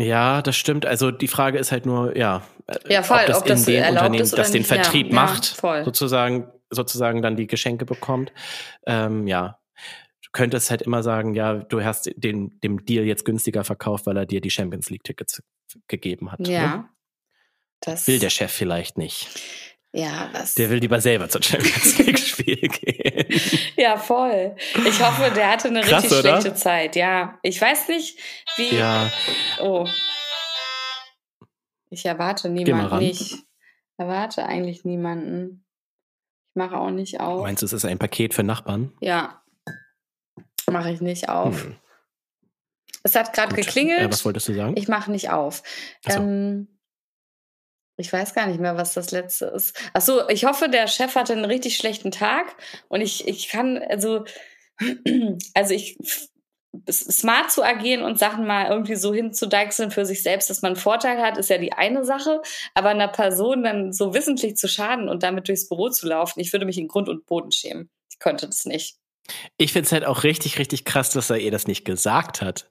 [0.00, 0.84] Ja, das stimmt.
[0.84, 3.74] Also die Frage ist halt nur, ja, äh, Ja, voll, ob das, ob das in
[3.74, 4.70] dem Unternehmen, das den nicht.
[4.70, 5.84] Ja, Vertrieb ja, macht, voll.
[5.84, 8.32] sozusagen, sozusagen dann die Geschenke bekommt.
[8.86, 9.60] Ähm, ja,
[10.22, 14.16] du könntest halt immer sagen, ja, du hast den, dem Deal jetzt günstiger verkauft, weil
[14.16, 15.42] er dir die Champions League Tickets
[15.88, 16.40] gegeben hat.
[16.40, 16.52] Ne?
[16.52, 16.88] Ja.
[17.80, 19.28] Das Will der Chef vielleicht nicht.
[19.94, 20.54] Ja, was?
[20.54, 23.26] Der will lieber selber zur Champions League Spiel gehen.
[23.76, 24.56] Ja, voll.
[24.86, 26.40] Ich hoffe, der hatte eine Krass, richtig oder?
[26.40, 26.96] schlechte Zeit.
[26.96, 28.18] Ja, ich weiß nicht,
[28.56, 28.74] wie.
[28.76, 29.10] Ja,
[29.60, 29.86] Oh.
[31.90, 33.44] Ich erwarte niemanden nicht.
[33.98, 35.64] Erwarte eigentlich niemanden.
[36.50, 37.42] Ich mache auch nicht auf.
[37.42, 38.92] meinst du, es ist ein Paket für Nachbarn?
[39.00, 39.42] Ja.
[40.70, 41.64] Mache ich nicht auf.
[41.64, 41.76] Hm,
[43.02, 44.00] Es hat gerade geklingelt.
[44.00, 44.74] Äh, was wolltest du sagen?
[44.76, 45.62] ich mache nicht auf.
[46.06, 46.68] Ähm,
[47.96, 49.78] ich weiß gar nicht mehr, was das letzte ist.
[49.92, 52.56] Ach so, ich hoffe, der Chef hatte einen richtig schlechten Tag
[52.88, 54.24] und ich, ich kann, also,
[55.54, 55.98] also ich,
[56.90, 60.80] smart zu agieren und Sachen mal irgendwie so hinzudeichseln für sich selbst, dass man einen
[60.80, 62.40] Vorteil hat, ist ja die eine Sache.
[62.74, 66.52] Aber einer Person dann so wissentlich zu schaden und damit durchs Büro zu laufen, ich
[66.52, 67.90] würde mich in Grund und Boden schämen.
[68.10, 68.96] Ich könnte das nicht.
[69.56, 72.70] Ich finde es halt auch richtig, richtig krass, dass er ihr das nicht gesagt hat.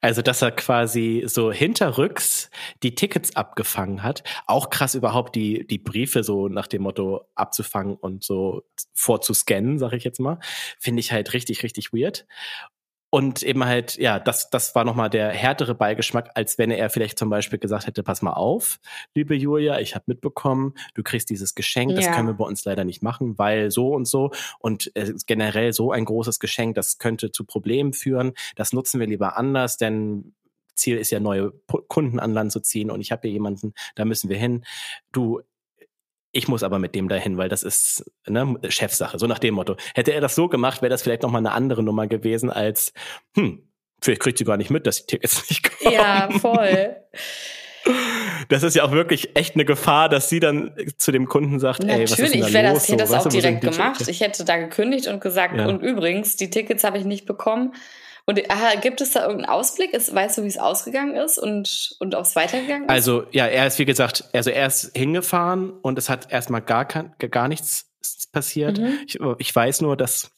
[0.00, 2.50] Also, dass er quasi so hinterrücks
[2.82, 4.24] die Tickets abgefangen hat.
[4.46, 8.62] Auch krass überhaupt die, die Briefe so nach dem Motto abzufangen und so
[8.94, 10.38] vorzuscannen, sag ich jetzt mal.
[10.78, 12.26] Finde ich halt richtig, richtig weird.
[13.14, 17.18] Und eben halt, ja, das, das war nochmal der härtere Beigeschmack, als wenn er vielleicht
[17.18, 18.80] zum Beispiel gesagt hätte, pass mal auf,
[19.14, 22.12] liebe Julia, ich habe mitbekommen, du kriegst dieses Geschenk, das Ja.
[22.14, 25.92] können wir bei uns leider nicht machen, weil so und so und äh, generell so
[25.92, 30.32] ein großes Geschenk, das könnte zu Problemen führen, das nutzen wir lieber anders, denn
[30.74, 31.52] Ziel ist ja, neue
[31.88, 34.64] Kunden an Land zu ziehen und ich habe hier jemanden, da müssen wir hin.
[35.12, 35.42] Du,
[36.32, 39.76] ich muss aber mit dem dahin, weil das ist ne, Chefsache, so nach dem Motto.
[39.94, 42.92] Hätte er das so gemacht, wäre das vielleicht nochmal eine andere Nummer gewesen als,
[43.36, 43.68] hm,
[44.00, 45.94] vielleicht kriegt sie gar nicht mit, dass die Tickets nicht kommen.
[45.94, 46.96] Ja, voll.
[48.48, 51.82] Das ist ja auch wirklich echt eine Gefahr, dass sie dann zu dem Kunden sagt,
[51.84, 52.74] ey, was ist denn Natürlich, da ich wäre los?
[52.78, 54.08] das, hätte das weißt auch du, direkt gemacht.
[54.08, 55.66] Ich hätte da gekündigt und gesagt, Ja.
[55.66, 57.74] und übrigens, die Tickets habe ich nicht bekommen.
[58.26, 59.92] Und aha, gibt es da irgendeinen Ausblick?
[59.92, 62.90] Ist, weißt du, wie es ausgegangen ist und, und ob es weitergegangen ist?
[62.90, 66.84] Also, ja, er ist, wie gesagt, also er ist hingefahren und es hat erstmal gar,
[66.84, 67.90] kein, gar nichts
[68.32, 68.78] passiert.
[68.78, 68.98] Mhm.
[69.06, 70.30] Ich, ich weiß nur, dass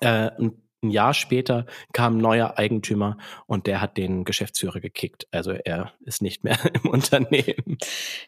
[0.00, 5.26] äh, ein ein Jahr später kam ein neuer Eigentümer und der hat den Geschäftsführer gekickt.
[5.30, 7.78] Also er ist nicht mehr im Unternehmen.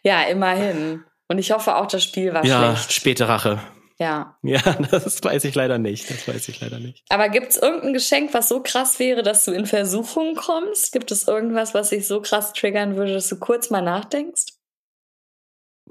[0.02, 1.05] Ja, immerhin.
[1.28, 2.92] Und ich hoffe auch, das Spiel war ja, schlecht.
[2.92, 3.61] späte Rache.
[3.98, 4.37] Ja.
[4.42, 6.11] Ja, das weiß ich leider nicht.
[6.11, 7.05] Das weiß ich leider nicht.
[7.09, 10.92] Aber gibt es irgendein Geschenk, was so krass wäre, dass du in Versuchung kommst?
[10.92, 14.44] Gibt es irgendwas, was dich so krass triggern würde, dass du kurz mal nachdenkst?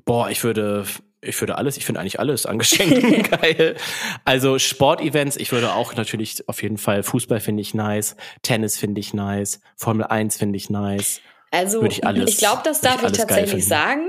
[0.05, 0.85] Boah, ich würde,
[1.21, 3.75] ich würde alles, ich finde eigentlich alles an Geschenken geil.
[4.25, 8.99] Also Sportevents, ich würde auch natürlich auf jeden Fall Fußball finde ich nice, Tennis finde
[8.99, 11.21] ich nice, Formel 1 finde ich nice.
[11.51, 14.07] Also Würde ich alles- ich glaube, das darf ich ich tatsächlich sagen.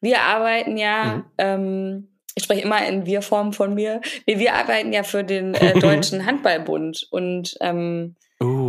[0.00, 1.24] Wir arbeiten ja, Mhm.
[1.38, 4.02] ähm, ich spreche immer in Wir-Form von mir.
[4.26, 8.14] Nee, wir arbeiten ja für den äh, Deutschen Handballbund und ähm,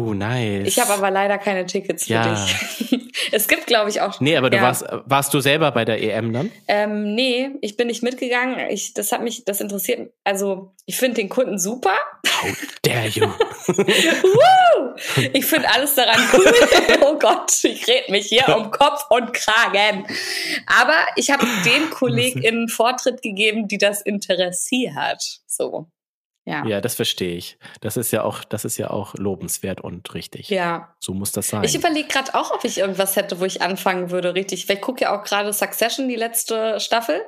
[0.08, 0.68] Oh, nice.
[0.68, 2.34] ich habe aber leider keine Tickets für Ja.
[2.34, 3.00] dich.
[3.32, 4.20] es gibt, glaube ich, auch.
[4.20, 4.64] Nee, aber du ja.
[4.64, 6.52] warst, warst du selber bei der EM dann?
[6.68, 8.70] Ähm, nee, ich bin nicht mitgegangen.
[8.70, 10.12] Ich, das hat mich, das interessiert.
[10.24, 11.96] Also ich finde den Kunden super.
[12.42, 13.26] How dare you?
[13.68, 14.96] Woo!
[15.34, 16.54] Ich finde alles daran cool.
[17.02, 20.06] oh Gott, ich red mich hier um Kopf und Kragen.
[20.68, 25.22] Aber ich habe den KollegInnen Vortritt gegeben, die das interessiert.
[25.48, 25.88] So.
[26.50, 26.66] Ja.
[26.66, 27.58] ja, das verstehe ich.
[27.82, 30.48] Das ist ja auch, das ist ja auch lobenswert und richtig.
[30.48, 30.96] Ja.
[30.98, 31.62] So muss das sein.
[31.66, 34.70] Ich überlege gerade auch, ob ich irgendwas hätte, wo ich anfangen würde, richtig.
[34.70, 37.20] Weil ich gucke ja auch gerade Succession, die letzte Staffel.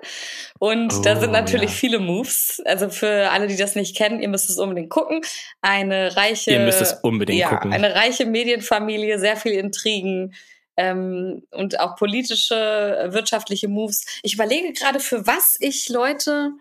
[0.57, 1.75] Und da Oh, sind natürlich ja.
[1.75, 2.61] viele Moves.
[2.63, 5.19] Also für alle, die das nicht kennen, ihr müsst es unbedingt gucken.
[5.59, 7.73] Eine reiche, Ihr müsst es unbedingt ja, gucken.
[7.73, 10.33] eine reiche Medienfamilie, sehr viel Intrigen.
[10.77, 14.05] Ähm, und auch politische, wirtschaftliche Moves.
[14.23, 16.51] Ich überlege gerade, für was ich Leute,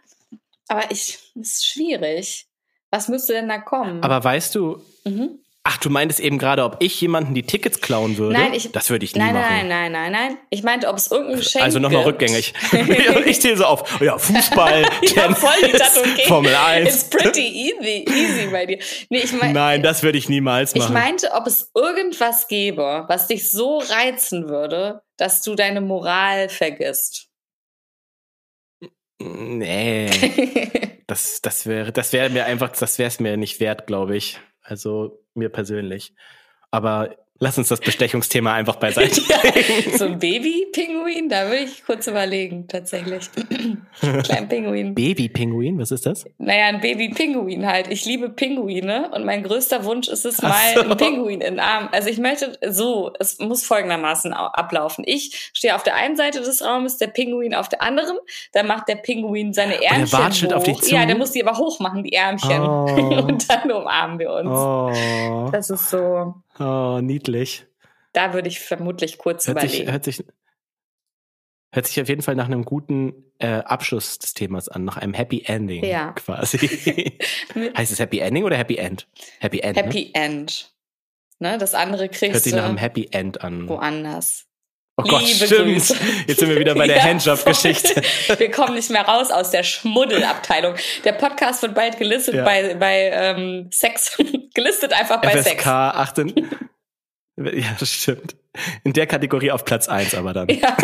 [0.66, 2.46] aber ich, ist schwierig.
[2.90, 4.02] Was müsste denn da kommen?
[4.02, 5.38] aber weißt du, mhm.
[5.62, 8.32] ach, du meintest eben gerade, ob ich jemanden die Tickets klauen würde?
[8.38, 9.46] Nein, ich- das würde ich nie Nein, machen.
[9.50, 10.38] nein, nein, nein, nein.
[10.48, 12.54] Ich meinte, ob es irgendein Geschenk Also nochmal rückgängig.
[13.26, 14.00] ich zähle so auf.
[14.00, 16.22] Ja, Fußball, Ja, Tennis, voll die okay.
[16.28, 17.10] Formel It's 1.
[17.10, 18.78] pretty easy, easy bei dir.
[19.10, 20.94] Nee, ich mein, Nein, das würde ich niemals ich machen.
[20.94, 27.26] meinte, ob es irgendwas gäbe, was dich so reizen würde, dass du deine Moral vergisst.
[29.20, 30.08] nee,
[31.08, 34.38] das, das wäre, das wäre mir einfach, das wäre es mir nicht wert, glaube ich.
[34.62, 36.14] Also mir persönlich.
[36.70, 39.20] Aber lass uns das Bestechungsthema einfach beiseite.
[39.96, 43.28] so ein Baby-Pinguin, da würde ich kurz überlegen, tatsächlich.
[44.24, 44.94] Kleinen Pinguin.
[44.94, 46.24] Baby-Pinguin, was ist das?
[46.38, 47.88] Naja, ein Baby-Pinguin halt.
[47.90, 50.80] Ich liebe Pinguine und mein größter Wunsch ist es Ach mal, so.
[50.82, 51.88] einen Pinguin in den Arm.
[51.92, 55.04] Also ich möchte so, es muss folgendermaßen au- ablaufen.
[55.06, 58.16] Ich stehe auf der einen Seite des Raumes, der Pinguin auf der anderen.
[58.52, 60.58] Dann macht der Pinguin seine Ärmchen watschelt hoch.
[60.58, 60.94] auf dich zu?
[60.94, 62.60] Ja, der muss die aber hoch machen, die Ärmchen.
[62.62, 62.86] Oh.
[63.28, 64.48] Und dann umarmen wir uns.
[64.50, 67.66] Oh, Das ist so, oh niedlich.
[68.12, 69.92] da würde ich vermutlich kurz Hört sich, überlegen.
[69.92, 70.24] hört, sich,
[71.72, 75.14] hört sich auf jeden Fall nach einem guten äh, Abschluss des Themas an, nach einem
[75.14, 76.12] Happy Ending Ja.
[76.12, 76.58] quasi.
[77.76, 79.06] Heißt es Happy Ending oder Happy End?
[79.40, 79.76] Happy End.
[79.76, 79.82] Ne?
[79.84, 80.74] Happy End.
[81.40, 83.68] Ne, das andere kriegst Hört sich nach einem du Happy End an.
[83.68, 84.47] woanders.
[85.00, 85.74] Oh Gott, Liebe stimmt.
[85.74, 85.96] Grüße.
[86.26, 88.02] Jetzt sind wir wieder bei der Ja, Handjob-Geschichte.
[88.36, 90.74] Wir kommen nicht mehr raus aus der Schmuddelabteilung.
[91.04, 92.44] Der Podcast wird bald gelistet Ja.
[92.44, 94.16] bei, bei ähm, Sex.
[94.54, 95.66] gelistet einfach bei FSK Sex.
[95.66, 96.50] 18.
[97.40, 98.34] Ja, das stimmt.
[98.82, 100.48] In der Kategorie auf Platz 1 aber dann.
[100.48, 100.76] Ja.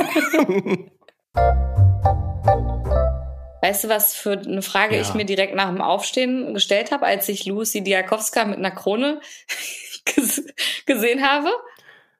[3.60, 7.28] Weißt du, was für eine Frage ich mir direkt nach dem Aufstehen gestellt habe, als
[7.28, 9.20] ich Lucy Diakowska mit einer Krone
[10.06, 10.44] ges-
[10.86, 11.48] gesehen habe?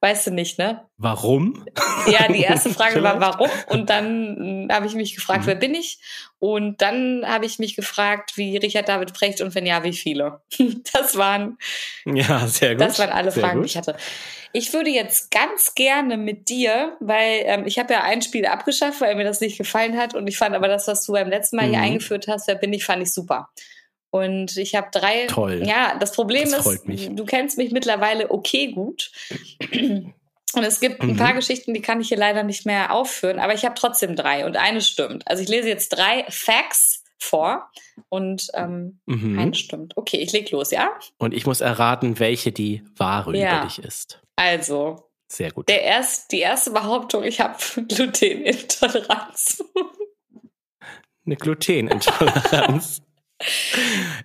[0.05, 0.85] Weißt du nicht, ne?
[0.99, 1.65] Warum?
[2.07, 3.49] Ja, die erste Frage war, warum?
[3.69, 5.47] Und dann äh, habe ich mich gefragt, Mhm.
[5.47, 5.99] wer bin ich?
[6.39, 10.43] Und dann habe ich mich gefragt, wie Richard David Precht und wenn ja, wie viele?
[10.93, 11.57] Das waren,
[12.05, 12.83] Ja, sehr gut.
[12.83, 13.71] das waren alle sehr Fragen, die gut.
[13.71, 13.97] ich hatte.
[14.53, 19.01] Ich würde jetzt ganz gerne mit dir, weil ähm, ich habe ja ein Spiel abgeschafft,
[19.01, 20.15] weil mir das nicht gefallen hat.
[20.15, 21.85] Und ich fand aber das, was du beim letzten Mal hier Mhm.
[21.85, 23.49] eingeführt hast, wer bin ich, fand ich super.
[24.15, 25.27] Und ich habe drei.
[25.27, 25.65] Toll.
[25.67, 29.11] Ja, das Problem Das ist, du kennst mich mittlerweile okay gut.
[29.73, 31.17] Und es gibt ein Mhm.
[31.17, 34.47] paar Geschichten, die kann ich hier leider nicht mehr aufführen, aber ich habe trotzdem drei
[34.47, 35.27] und eine stimmt.
[35.27, 37.69] Also ich lese jetzt drei Facts vor
[38.09, 39.37] und ähm, Mhm.
[39.37, 39.97] eine stimmt.
[39.97, 40.91] Okay, ich leg los, ja?
[41.19, 43.57] Und ich muss erraten, welche die wahre Ja.
[43.57, 44.21] über dich ist.
[44.37, 45.69] Also, Sehr gut.
[45.69, 47.57] der erst, die erste Behauptung, ich habe
[47.89, 49.65] Glutenintoleranz.
[51.27, 53.03] Eine Glutenintoleranz.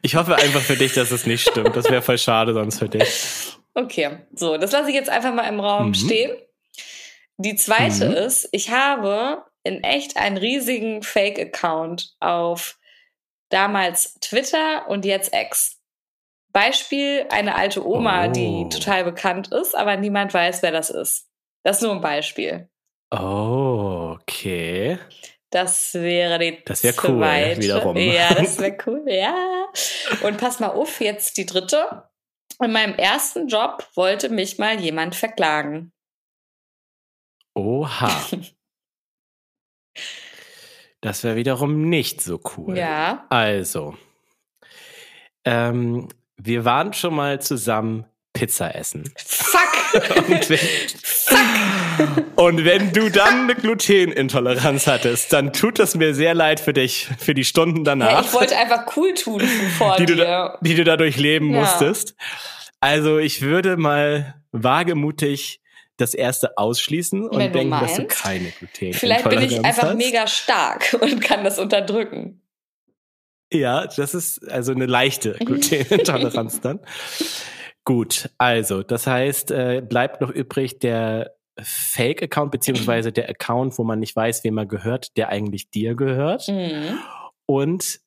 [0.01, 1.75] Ich hoffe einfach für dich, dass es nicht stimmt.
[1.75, 3.53] Das wäre voll schade sonst für dich.
[3.73, 5.93] Okay, so, das lasse ich jetzt einfach mal im Raum Mhm.
[5.93, 6.37] stehen.
[7.37, 8.15] Die zweite Mhm.
[8.15, 12.77] ist, ich habe in echt einen riesigen Fake-Account auf
[13.49, 15.77] damals Twitter und jetzt X.
[16.51, 18.31] Beispiel eine alte Oma, Oh.
[18.31, 21.27] die total bekannt ist, aber niemand weiß, wer das ist.
[21.63, 22.69] Das ist nur ein Beispiel.
[23.11, 24.97] Oh, okay.
[25.51, 27.61] Das wäre die Das wäre cool, zweite.
[27.61, 27.97] wiederum.
[27.97, 29.67] Ja, das wäre cool, ja.
[30.21, 32.03] Und pass mal auf, jetzt die dritte.
[32.61, 35.91] In meinem ersten Job wollte mich mal jemand verklagen.
[37.55, 38.11] Oha.
[41.01, 42.77] Das wäre wiederum nicht so cool.
[42.77, 43.25] Ja.
[43.29, 43.97] Also,
[45.45, 49.09] ähm, wir waren schon mal zusammen Pizza essen.
[49.17, 49.93] Fuck!
[51.29, 56.73] Wenn, und wenn du dann eine Glutenintoleranz hattest, dann tut es mir sehr leid für
[56.73, 59.41] dich, für die Stunden Ja, danach, ich wollte einfach cool tun
[59.77, 60.23] vor die, du dir.
[60.25, 61.59] da, die du da durchleben Ja.
[61.61, 62.15] musstest.
[62.79, 65.61] Also ich würde mal wagemutig
[65.97, 69.89] das erste ausschließen und Wenn du denken, dass du keine Glutenintoleranz Vielleicht bin ich einfach
[69.89, 69.97] hast.
[69.97, 72.41] mega stark und kann das unterdrücken.
[73.51, 76.79] Ja, das ist also eine leichte Glutenintoleranz dann.
[77.83, 83.99] Gut, also das heißt, äh, bleibt noch übrig der Fake-Account beziehungsweise der Account, wo man
[83.99, 86.99] nicht weiß, wem er gehört, der eigentlich dir gehört Mhm.
[87.45, 87.99] und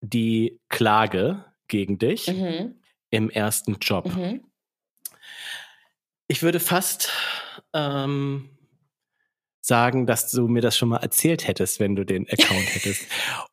[0.00, 2.76] die Klage gegen dich Mhm.
[3.10, 4.06] im ersten Job.
[4.14, 4.44] Mhm.
[6.28, 7.10] Ich würde fast
[7.72, 8.50] ähm,
[9.68, 13.02] sagen, dass du mir das schon mal erzählt hättest, wenn du den Account hättest.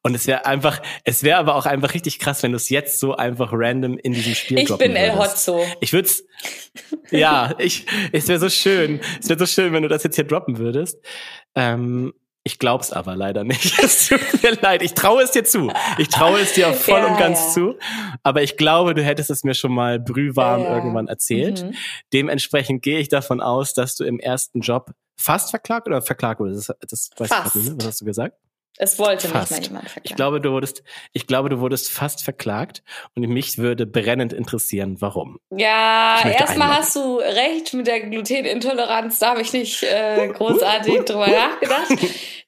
[0.01, 2.99] Und es wäre einfach, es wäre aber auch einfach richtig krass, wenn du es jetzt
[2.99, 5.17] so einfach random in diesem Spiel Ich droppen bin El.
[5.17, 5.63] Hotzo.
[5.81, 6.25] Ich würde es,
[7.11, 10.25] ja, ich, es wäre so schön, es wäre so schön, wenn du das jetzt hier
[10.25, 10.99] droppen würdest.
[11.53, 12.13] Ähm,
[12.47, 13.77] ich glaub's aber leider nicht.
[13.83, 14.81] Es tut mir leid.
[14.83, 15.71] Ich traue es dir zu.
[15.97, 17.49] Ich traue es dir voll Ja, und ganz ja.
[17.53, 17.75] zu.
[18.23, 21.63] Aber ich glaube, du hättest es mir schon mal brühwarm Ja, irgendwann erzählt.
[21.63, 21.73] Mhm.
[22.13, 26.69] Dementsprechend gehe ich davon aus, dass du im ersten Job fast verklagt oder verklagt wurdest.
[26.69, 27.53] Das, das weiß ich Fast.
[27.53, 27.75] grad nicht.
[27.77, 28.37] Was hast du gesagt?
[28.77, 29.51] Es wollte Fast.
[29.51, 30.03] mich mal jemand verklagen.
[30.03, 30.83] Ich glaube, du wurdest,
[31.13, 32.83] ich glaube, du wurdest fast verklagt
[33.15, 35.39] und mich würde brennend interessieren, warum.
[35.49, 39.19] Ja, erstmal hast du recht mit der Glutenintoleranz.
[39.19, 41.87] Da habe ich nicht äh, großartig drüber nachgedacht.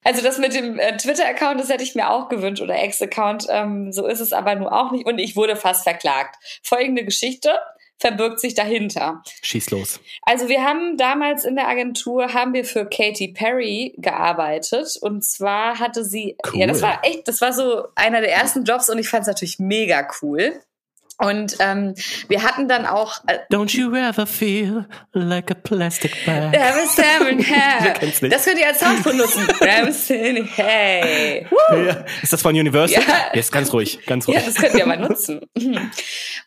[0.04, 3.48] Also das mit dem äh, Twitter-Account, das hätte ich mir auch gewünscht oder Ex-Account.
[3.50, 5.06] Ähm, so ist es aber nur auch nicht.
[5.06, 6.36] Und ich wurde fast verklagt.
[6.64, 7.58] Folgende Geschichte
[8.00, 9.24] verbirgt sich dahinter.
[9.42, 10.00] Schieß los.
[10.22, 15.80] Also wir haben damals in der Agentur haben wir für Katy Perry gearbeitet und zwar
[15.80, 16.60] hatte sie Cool.
[16.62, 19.28] ja das war echt das war so einer der ersten Jobs und ich fand es
[19.28, 20.60] natürlich mega cool
[21.20, 21.96] und ähm,
[22.28, 26.54] wir hatten dann auch äh, Don't you ever feel like a plastic bag?
[26.96, 27.48] Salmon Wer
[27.82, 28.30] Hair.
[28.30, 29.48] Das könnt ihr als Sound benutzen.
[29.60, 31.48] Salmon Hey.
[31.72, 32.06] Ja.
[32.22, 33.02] Ist das von Universal?
[33.02, 33.32] Ja.
[33.34, 34.38] Jetzt ganz ruhig, ganz ruhig.
[34.38, 35.42] Ja, das könnt ihr mal nutzen.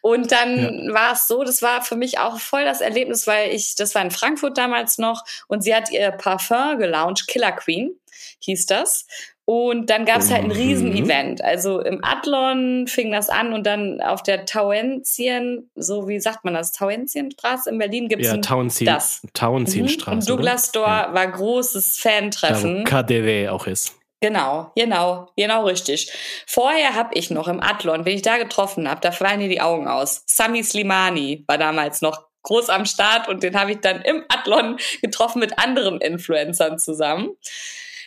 [0.03, 3.75] Und dann war es so, das war für mich auch voll das Erlebnis, weil ich,
[3.75, 8.01] das war in Frankfurt damals noch und sie hat ihr Parfum gelauncht, Killer Queen
[8.41, 9.07] hieß das.
[9.53, 10.53] Und dann gab es halt ein Mhm.
[10.53, 11.43] Riesen-Event.
[11.43, 16.55] Also im Adlon fing das an und dann auf der Tauentien, so wie sagt man
[16.55, 19.23] das, Tauentienstraße in Berlin gibt es ja, ein Tauenziehen, das.
[19.35, 20.19] Tauentzienstraße.
[20.19, 21.15] Im Douglas Store oder?
[21.15, 22.11] war großes Ja.
[22.13, 22.81] Da, Fan-Treffen.
[22.83, 23.97] wo KDW auch ist.
[24.21, 26.13] Genau, genau, genau richtig.
[26.47, 29.61] Vorher habe ich noch im Adlon, wen ich da getroffen habe, da fallen dir die
[29.63, 30.23] Augen aus.
[30.27, 34.77] Sami Slimani war damals noch groß am Start und den habe ich dann im Adlon
[35.03, 37.31] getroffen mit anderen Influencern zusammen.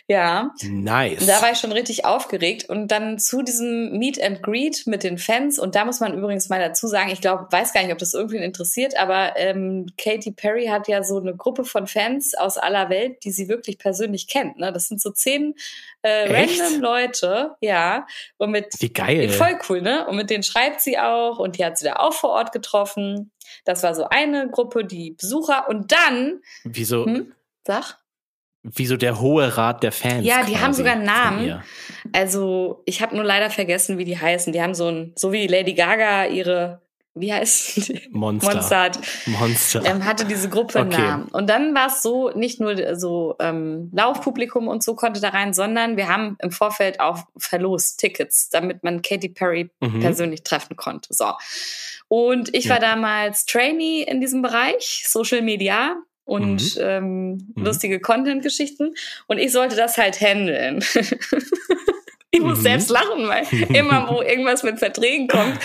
[0.06, 1.24] Ja, Nice.
[1.24, 5.16] da war ich schon richtig aufgeregt und dann zu diesem Meet and Greet mit den
[5.16, 7.96] Fans und da muss man übrigens mal dazu sagen, ich glaube, weiß gar nicht, ob
[7.96, 12.58] das irgendwen interessiert, aber ähm, Katy Perry hat ja so eine Gruppe von Fans aus
[12.58, 14.58] aller Welt, die sie wirklich persönlich kennt.
[14.58, 14.74] Ne?
[14.74, 15.54] Das sind so zehn
[16.02, 16.60] äh, Echt?
[16.60, 19.30] random Leute, ja, und mit Wie geil.
[19.30, 20.06] voll cool, ne?
[20.06, 23.30] Und mit denen schreibt sie auch und die hat sie da auch vor Ort getroffen.
[23.64, 27.32] Das war so eine Gruppe, die Besucher und dann, Wieso, hm,
[27.66, 27.96] sag.
[28.64, 30.26] Wieso der hohe Rat der Fans?
[30.26, 31.62] Ja, die haben sogar Namen.
[32.12, 34.52] Also, ich habe nur leider vergessen, wie die heißen.
[34.52, 36.80] Die haben so ein, so wie Lady Gaga ihre,
[37.14, 38.08] wie heißt die?
[38.10, 38.52] Monster.
[38.54, 39.82] Monster hat, Monster.
[39.84, 41.00] ähm, hatte diese Gruppe einen Okay.
[41.02, 41.28] Namen.
[41.28, 45.54] Und dann war es so, nicht nur so ähm, Laufpublikum und so konnte da rein,
[45.54, 50.00] sondern wir haben im Vorfeld auch verlost Tickets, damit man Katy Perry Mhm.
[50.00, 51.12] persönlich treffen konnte.
[51.14, 51.32] So.
[52.08, 52.92] Und ich war Ja.
[52.92, 57.64] damals Trainee in diesem Bereich, Social Media und ähm, Mhm.
[57.64, 58.94] lustige Content-Geschichten.
[59.26, 60.82] Und ich sollte das halt handeln.
[62.30, 62.62] ich muss Mhm.
[62.62, 65.58] selbst lachen, weil immer, wo irgendwas mit Verträgen kommt.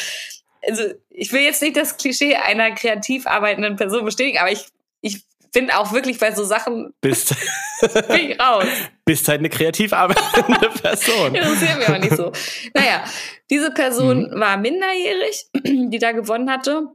[0.68, 4.66] Also, ich will jetzt nicht das Klischee einer kreativ arbeitenden Person bestätigen, aber ich,
[5.02, 7.34] ich bin auch wirklich bei so Sachen Bist,
[8.10, 8.66] bin ich raus.
[9.06, 11.34] bist halt eine kreativ arbeitende Person.
[11.34, 12.32] Interessiert mich aber nicht so.
[12.76, 13.04] Naja,
[13.50, 14.40] diese Person Mhm.
[14.40, 16.88] war minderjährig, die da gewonnen hatte.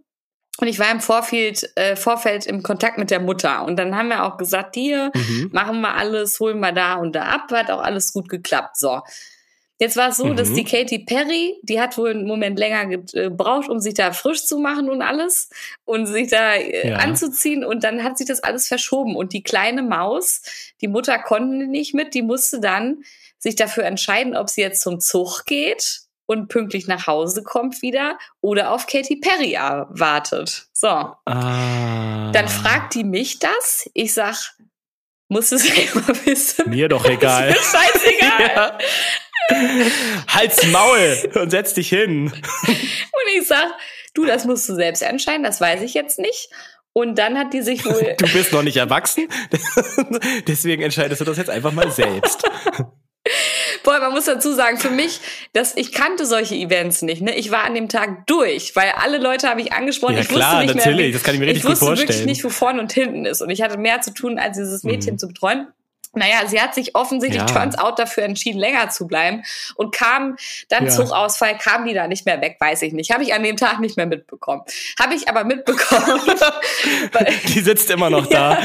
[0.61, 3.65] Und ich war im Vorfeld, äh, Vorfeld im Kontakt mit der Mutter.
[3.65, 5.51] Und dann haben wir auch gesagt, hier, Mhm.
[5.53, 7.51] machen wir alles, holen wir da und da ab.
[7.51, 8.77] Hat auch alles gut geklappt.
[8.77, 9.01] So.
[9.81, 10.55] Jetzt war es so, dass Mhm.
[10.55, 14.47] die Katy Perry, die hat wohl einen Moment länger ge- gebraucht, um sich da frisch
[14.47, 15.51] zu machen und alles
[15.85, 16.97] und sich da äh, Ja.
[16.99, 17.65] anzuziehen.
[17.65, 19.17] Und dann hat sich das alles verschoben.
[19.17, 20.43] Und die kleine Maus,
[20.81, 23.03] die Mutter konnte nicht mit, die musste dann
[23.41, 28.19] sich dafür entscheiden, ob sie jetzt zum Zug geht und pünktlich nach Hause kommt wieder
[28.41, 30.67] oder auf Katy Perry wartet.
[30.73, 30.89] So.
[30.89, 32.31] Ah.
[32.33, 33.89] Dann fragt die mich das.
[33.95, 34.37] Ich sag,
[35.29, 36.71] muss es selber wissen.
[36.71, 37.51] Mir doch egal.
[37.51, 38.79] Ist mir scheißegal.
[39.51, 39.59] Ja.
[40.29, 42.33] Halt's Maul und setz dich hin.
[42.33, 43.67] Und ich sag,
[44.15, 46.49] du, das musst du selbst entscheiden, das weiß ich jetzt nicht.
[46.95, 48.15] Und dann hat die sich wohl.
[48.17, 49.29] Du bist noch nicht erwachsen,
[50.47, 52.49] deswegen entscheidest du das jetzt einfach mal selbst.
[53.85, 55.21] Boah, man muss dazu sagen, für mich,
[55.53, 57.23] dass ich kannte solche Events nicht.
[57.23, 57.35] Ne?
[57.37, 60.15] Ich war an dem Tag durch, weil alle Leute habe ich angesprochen.
[60.15, 61.89] Ja, ich klar, wusste nicht natürlich, mehr, das kann ich mir richtig ich wusste gut
[61.91, 62.09] vorstellen.
[62.09, 63.43] wirklich nicht, wo vorne und hinten ist.
[63.43, 65.19] Und ich hatte mehr zu tun, als dieses Mädchen Mhm.
[65.19, 65.69] zu betreuen.
[66.17, 67.47] Naja, sie hat sich offensichtlich Ja.
[67.47, 69.43] turns out dafür entschieden, länger zu bleiben
[69.75, 70.37] und kam
[70.69, 70.91] dann Ja.
[70.93, 73.11] Zugausfall, kam die da nicht mehr weg, weiß ich nicht.
[73.13, 74.63] Habe ich an dem Tag nicht mehr mitbekommen.
[75.01, 76.21] Habe ich aber mitbekommen.
[77.49, 78.59] Die sitzt immer noch da.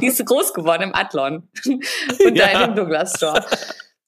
[0.00, 2.60] die ist groß geworden im Adlon und da Ja.
[2.64, 3.44] in dem Douglas Store.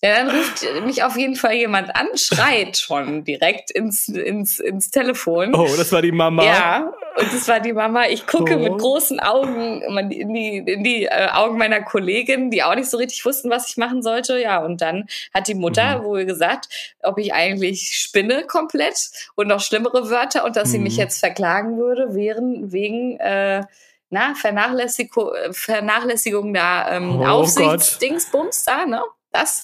[0.04, 4.90] Ja, dann ruft mich auf jeden Fall jemand an, schreit schon direkt ins, ins, ins
[4.90, 5.54] Telefon.
[5.54, 6.44] Oh, das war die Mama.
[6.44, 8.04] Ja, und das war die Mama.
[8.06, 8.58] Ich gucke Oh.
[8.58, 9.80] mit großen Augen
[10.10, 13.70] in die, in die äh, Augen meiner Kollegin, die auch nicht so richtig wussten, was
[13.70, 14.38] ich machen sollte.
[14.38, 16.04] Ja, und dann hat die Mutter Mhm.
[16.04, 16.68] wohl gesagt,
[17.02, 20.84] ob ich eigentlich spinne komplett und noch schlimmere Wörter und dass sie Mhm.
[20.84, 23.62] mich jetzt verklagen würde wegen, wegen äh,
[24.10, 29.02] na, Vernachlässigung, Vernachlässigung der ähm, Oh Aufsichtsdingsbums da, ne?
[29.40, 29.62] Das,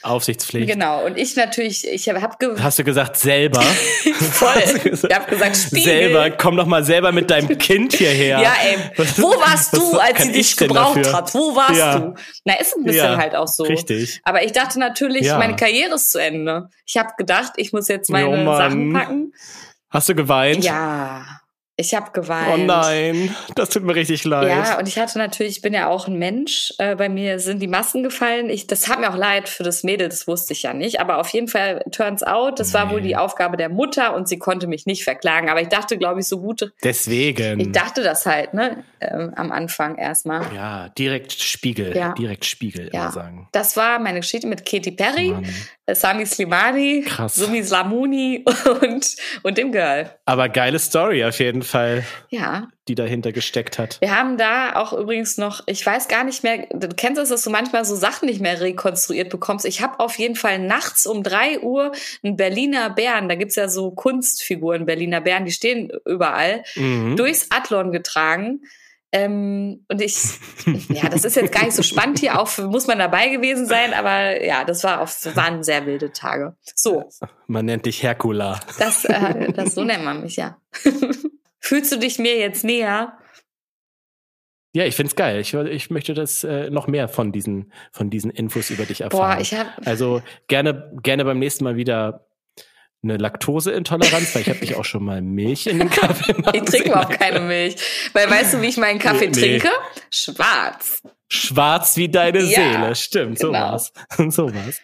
[0.00, 0.68] Aufsichtspflicht.
[0.72, 1.04] genau.
[1.04, 3.60] Und ich natürlich, ich habe ge Hast du gesagt selber?
[4.32, 4.54] voll,
[4.84, 5.82] du ich habe gesagt, Spiegel.
[5.82, 8.40] Selber, komm doch mal selber mit deinem Kind hierher.
[8.40, 8.78] Ja, ey.
[9.18, 11.12] Wo warst du, als sie ich dich gebraucht dafür?
[11.12, 11.34] hat?
[11.34, 11.98] Wo warst Ja.
[11.98, 12.14] du?
[12.44, 13.64] Na, ist ein bisschen Ja, halt auch so.
[13.64, 14.20] Richtig.
[14.24, 15.36] Aber ich dachte natürlich, Ja.
[15.36, 16.70] meine Karriere ist zu Ende.
[16.86, 18.56] Ich habe gedacht, ich muss jetzt meine Mann.
[18.56, 19.32] Sachen packen.
[19.90, 20.64] Hast du geweint?
[20.64, 21.26] Ja,
[21.76, 22.50] ich habe geweint.
[22.52, 24.48] Oh nein, das tut mir richtig leid.
[24.48, 26.74] Ja, und ich hatte natürlich, ich bin ja auch ein Mensch.
[26.78, 28.50] Äh, bei mir sind die Masken gefallen.
[28.50, 31.00] Ich, das hat mir auch leid für das Mädel, das wusste ich ja nicht.
[31.00, 34.38] Aber auf jeden Fall, turns out, das war wohl die Aufgabe der Mutter und sie
[34.38, 35.48] konnte mich nicht verklagen.
[35.48, 36.72] Aber ich dachte, glaube ich, so gut.
[36.84, 37.58] Deswegen.
[37.58, 38.84] Ich dachte das halt, ne?
[39.10, 40.46] Ähm, am Anfang erstmal.
[40.54, 41.96] ja, direkt Spiegel.
[41.96, 42.12] Ja.
[42.14, 43.02] Direkt Spiegel, Ja.
[43.04, 43.48] immer sagen.
[43.52, 45.46] Das war meine Geschichte mit Katy Perry, Mann.
[45.86, 47.34] äh, Sami Slimani, Krass.
[47.34, 48.44] Sumi Slamuni
[48.82, 50.10] und, und dem Girl.
[50.26, 52.68] Aber geile Story auf jeden Fall, Ja.
[52.88, 53.98] die dahinter gesteckt hat.
[54.00, 57.42] Wir haben da auch übrigens noch, ich weiß gar nicht mehr, du kennst es, dass
[57.42, 59.64] du manchmal so Sachen nicht mehr rekonstruiert bekommst.
[59.66, 61.92] Ich habe auf jeden Fall nachts um drei Uhr
[62.22, 67.16] einen Berliner Bären, da gibt's ja so Kunstfiguren, Berliner Bären, die stehen überall, Mhm.
[67.16, 68.60] durchs Athlon getragen.
[69.14, 70.16] Ähm, und ich,
[70.88, 73.92] ja, das ist jetzt gar nicht so spannend hier, auch muss man dabei gewesen sein,
[73.92, 76.56] aber ja, das war auf, waren sehr wilde Tage.
[76.74, 77.04] So,
[77.46, 78.60] Man nennt dich Herkula.
[78.78, 80.56] das, äh, das so nennt man mich, ja.
[81.58, 83.18] Fühlst du dich mir jetzt näher?
[84.74, 85.38] Ja, ich find's geil.
[85.40, 89.36] Ich, ich möchte das äh, noch mehr von diesen, von diesen Infos über dich erfahren.
[89.36, 92.26] Boah, ich habe also gerne, gerne beim nächsten Mal wieder
[93.02, 96.62] eine Laktoseintoleranz, weil ich habe dich auch schon mal Milch in den Kaffee machen Ich
[96.62, 97.76] trinke überhaupt keine Milch.
[98.12, 99.32] Weil weißt du, wie ich meinen Kaffee Nee.
[99.58, 99.70] trinke?
[100.10, 101.02] Schwarz.
[101.28, 102.46] Schwarz wie deine Ja,
[102.82, 102.94] Seele.
[102.94, 103.60] Stimmt, so genau.
[103.60, 103.92] war's.
[104.28, 104.80] so war's.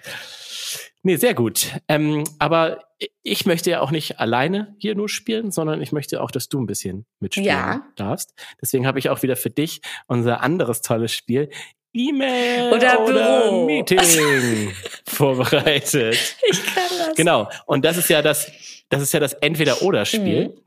[1.04, 1.68] Nee, sehr gut.
[1.86, 2.80] Ähm, aber
[3.22, 6.60] ich möchte ja auch nicht alleine hier nur spielen, sondern ich möchte auch, dass du
[6.60, 7.82] ein bisschen mitspielen Ja.
[7.94, 8.34] darfst.
[8.60, 11.50] Deswegen habe ich auch wieder für dich unser anderes tolles Spiel
[11.92, 13.64] E-Mail Oder Büro.
[13.66, 14.72] Meeting
[15.06, 16.36] vorbereitet.
[16.50, 17.14] Ich kann das.
[17.16, 17.48] Genau.
[17.66, 18.50] Und das ist ja das,
[18.88, 20.48] das ist ja das Entweder-Oder-Spiel.
[20.48, 20.60] Mhm.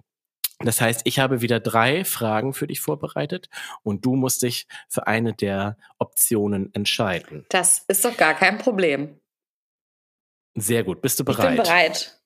[0.66, 3.50] Das heißt, ich habe wieder drei Fragen für dich vorbereitet
[3.82, 7.46] und du musst dich für eine der Optionen entscheiden.
[7.50, 9.20] Das ist doch gar kein Problem.
[10.56, 11.02] Sehr gut.
[11.02, 11.56] Bist du Ich bereit?
[11.56, 12.22] bin bereit.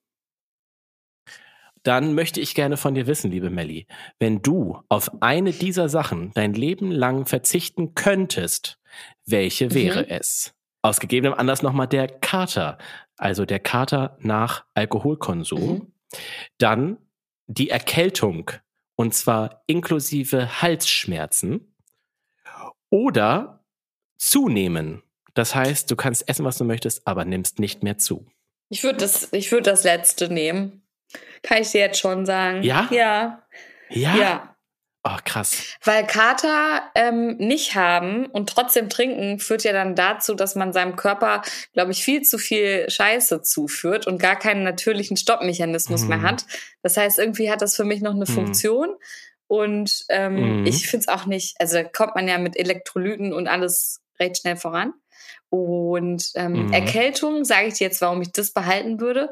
[1.83, 3.85] Dann möchte ich gerne von dir wissen, liebe Melli,
[4.17, 8.79] wenn du auf eine dieser Sachen dein Leben lang verzichten könntest,
[9.25, 10.09] welche wäre Mhm.
[10.09, 10.53] es?
[10.81, 12.77] Aus gegebenem Anlass nochmal der Kater,
[13.17, 15.73] also der Kater nach Alkoholkonsum.
[15.73, 15.93] Mhm.
[16.57, 16.97] Dann
[17.47, 18.51] die Erkältung,
[18.95, 21.75] und zwar inklusive Halsschmerzen.
[22.89, 23.63] Oder
[24.17, 25.01] zunehmen.
[25.33, 28.25] Das heißt, du kannst essen, was du möchtest, aber nimmst nicht mehr zu.
[28.69, 30.83] Ich würde das, ich würde das letzte nehmen.
[31.43, 32.63] Kann ich dir jetzt schon sagen.
[32.63, 32.87] Ja?
[32.91, 33.43] Ja.
[33.89, 34.15] Ja?
[34.15, 34.54] Ja.
[35.07, 35.55] Oh, krass.
[35.83, 40.95] Weil Kater ähm, nicht haben und trotzdem trinken, führt ja dann dazu, dass man seinem
[40.95, 41.43] Körper,
[41.73, 46.09] glaube ich, viel zu viel Scheiße zuführt und gar keinen natürlichen Stoppmechanismus Mhm.
[46.09, 46.45] mehr hat.
[46.81, 48.33] Das heißt, irgendwie hat das für mich noch eine Mhm.
[48.33, 48.95] Funktion.
[49.47, 50.65] Und ähm, Mhm.
[50.65, 54.55] ich finde es auch nicht, also kommt man ja mit Elektrolyten und alles recht schnell
[54.57, 54.93] voran.
[55.49, 56.73] Und ähm, Mhm.
[56.73, 59.29] Erkältung, sage ich dir jetzt, warum ich das behalten würde.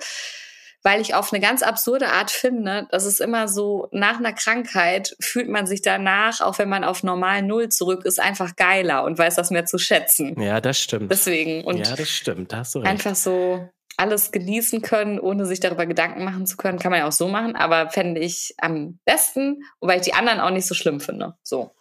[0.84, 5.16] Weil ich auf eine ganz absurde Art finde, dass es immer so, nach einer Krankheit
[5.20, 9.18] fühlt man sich danach, auch wenn man auf normal Null zurück ist, einfach geiler und
[9.18, 10.40] weiß das mehr zu schätzen.
[10.40, 11.12] Ja, das stimmt.
[11.12, 11.64] Deswegen.
[11.64, 12.52] Und ja, das stimmt.
[12.52, 12.90] Da hast du recht.
[12.90, 16.80] einfach so alles genießen können, ohne sich darüber Gedanken machen zu können.
[16.80, 20.40] Kann man ja auch so machen, aber fände ich am besten, weil ich die anderen
[20.40, 21.36] auch nicht so schlimm finde.
[21.44, 21.72] So.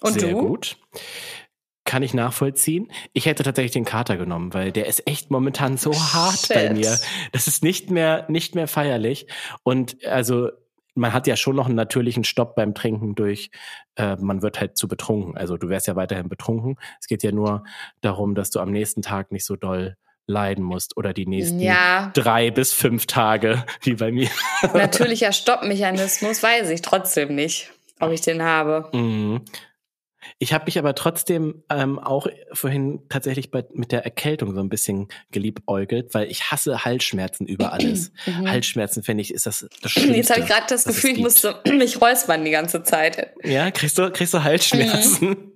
[0.00, 0.46] Und Sehr du?
[0.46, 0.76] gut.
[1.86, 2.92] Kann ich nachvollziehen.
[3.14, 6.98] Ich hätte tatsächlich den Kater genommen, weil der ist echt momentan so hart bei mir.
[7.32, 9.26] Das ist nicht mehr, nicht mehr feierlich.
[9.62, 10.50] Und also,
[10.94, 13.50] man hat ja schon noch einen natürlichen Stopp beim Trinken durch,
[13.96, 15.36] äh, man wird halt zu betrunken.
[15.36, 16.76] Also du wärst ja weiterhin betrunken.
[17.00, 17.64] Es geht ja nur
[18.00, 22.10] darum, dass du am nächsten Tag nicht so doll leiden musst oder die nächsten Ja,
[22.14, 24.28] drei bis fünf Tage, wie bei mir.
[24.74, 27.70] natürlicher Stoppmechanismus weiß ich trotzdem nicht,
[28.00, 28.88] ob ich den habe.
[28.92, 29.42] Mhm.
[30.38, 34.68] Ich habe mich aber trotzdem ähm, auch vorhin tatsächlich bei, mit der Erkältung so ein
[34.68, 38.12] bisschen geliebäugelt, weil ich hasse Halsschmerzen über alles.
[38.26, 38.48] Mhm.
[38.50, 40.16] Halsschmerzen finde ich ist das das Schlimmste.
[40.16, 41.24] Jetzt habe ich gerade das Gefühl, ich gibt.
[41.24, 43.32] musste mich räuspern die ganze Zeit.
[43.44, 45.28] Ja, kriegst du kriegst du Halsschmerzen?
[45.28, 45.52] Mhm.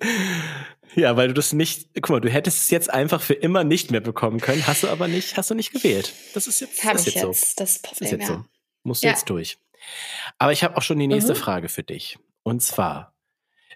[0.96, 1.88] Ja, weil du das nicht.
[1.94, 4.88] Guck mal, du hättest es jetzt einfach für immer nicht mehr bekommen können, hast du
[4.88, 6.12] aber nicht, hast du nicht gewählt.
[6.34, 7.44] Das ist jetzt, Habe ist ich jetzt, jetzt, so.
[7.46, 8.34] das Das ist Problem, jetzt ja.
[8.36, 8.44] so.
[8.82, 9.12] Musst du Ja.
[9.12, 9.58] jetzt durch.
[10.38, 11.36] Aber ich habe auch schon die nächste Mhm.
[11.38, 12.18] Frage für dich.
[12.42, 13.14] Und zwar,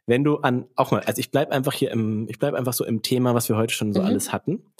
[0.06, 2.84] wenn du an, auch mal, also ich bleib einfach hier im, ich bleib einfach so
[2.84, 4.06] im Thema, was wir heute schon so Mhm.
[4.06, 4.72] alles hatten.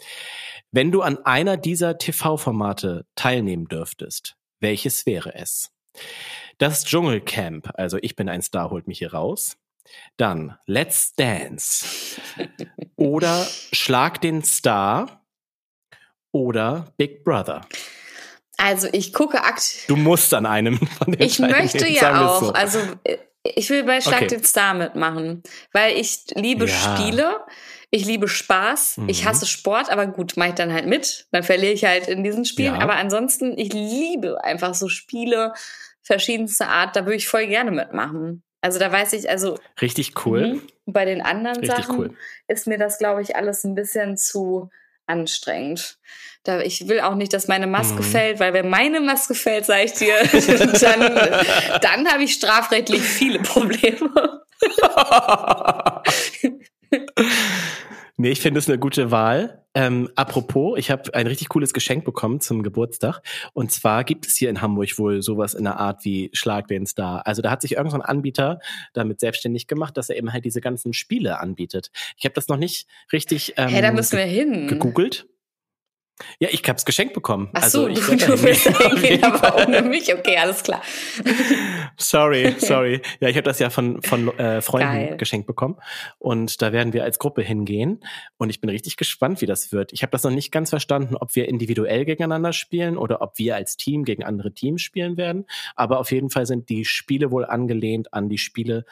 [0.71, 5.71] Wenn du an einer dieser TV-Formate teilnehmen dürftest, welches wäre es?
[6.57, 9.57] Das Dschungelcamp, also ich bin ein Star, holt mich hier raus.
[10.17, 11.85] Dann Let's Dance.
[12.95, 15.21] Oder Schlag den Star.
[16.31, 17.61] Oder Big Brother.
[18.57, 19.83] Also ich gucke akt.
[19.87, 22.51] Du musst an einem von den Ich teilnehmen, möchte ja auch, so.
[22.53, 23.17] also äh,
[23.55, 24.27] ich will bei Schlag Okay.
[24.27, 25.43] den Star mitmachen,
[25.73, 26.71] weil ich liebe Ja.
[26.73, 27.45] Spiele,
[27.91, 29.27] ich liebe Spaß, ich Mhm.
[29.27, 32.45] hasse Sport, aber gut, mache ich dann halt mit, dann verliere ich halt in diesen
[32.45, 32.81] Spielen, Ja.
[32.81, 35.53] aber ansonsten, ich liebe einfach so Spiele
[36.01, 38.43] verschiedenster Art, da würde ich voll gerne mitmachen.
[38.61, 40.47] Also da weiß ich, also Richtig cool.
[40.55, 40.61] Mhm.
[40.87, 42.17] Bei den anderen Richtig Sachen cool.
[42.47, 44.69] ist mir das, glaube ich, alles ein bisschen zu
[45.07, 45.97] anstrengend.
[46.43, 48.03] Da, ich will auch nicht, dass meine Maske Mhm.
[48.03, 50.15] fällt, weil wenn meine Maske fällt, sage ich dir,
[50.79, 51.01] dann,
[51.81, 54.41] dann habe ich strafrechtlich viele Probleme.
[58.17, 59.61] nee, ich finde es eine gute Wahl.
[59.73, 63.21] Ähm, apropos, ich habe ein richtig cooles Geschenk bekommen zum Geburtstag.
[63.53, 66.85] Und zwar gibt es hier in Hamburg wohl sowas in der Art wie Schlag den
[66.85, 67.27] Star.
[67.27, 68.59] Also da hat sich irgendein so ein Anbieter
[68.93, 71.91] damit selbstständig gemacht, dass er eben halt diese ganzen Spiele anbietet.
[72.17, 74.67] Ich habe das noch nicht richtig ähm, hey, da müssen wir hin.
[74.67, 75.27] gegoogelt.
[76.39, 77.49] Ja, ich habe es geschenkt bekommen.
[77.53, 80.13] Ach also so, ich du, du willst hingehen, aber ohne mich.
[80.13, 80.81] Okay, alles klar.
[81.97, 83.01] Sorry, sorry.
[83.19, 85.17] Ja, ich habe das ja von, von äh, Freunden Geil.
[85.17, 85.77] geschenkt bekommen.
[86.17, 88.01] Und da werden wir als Gruppe hingehen.
[88.37, 89.91] Und ich bin richtig gespannt, wie das wird.
[89.91, 93.55] Ich habe das noch nicht ganz verstanden, ob wir individuell gegeneinander spielen oder ob wir
[93.55, 95.45] als Team gegen andere Teams spielen werden.
[95.75, 98.85] Aber auf jeden Fall sind die Spiele wohl angelehnt an die Spiele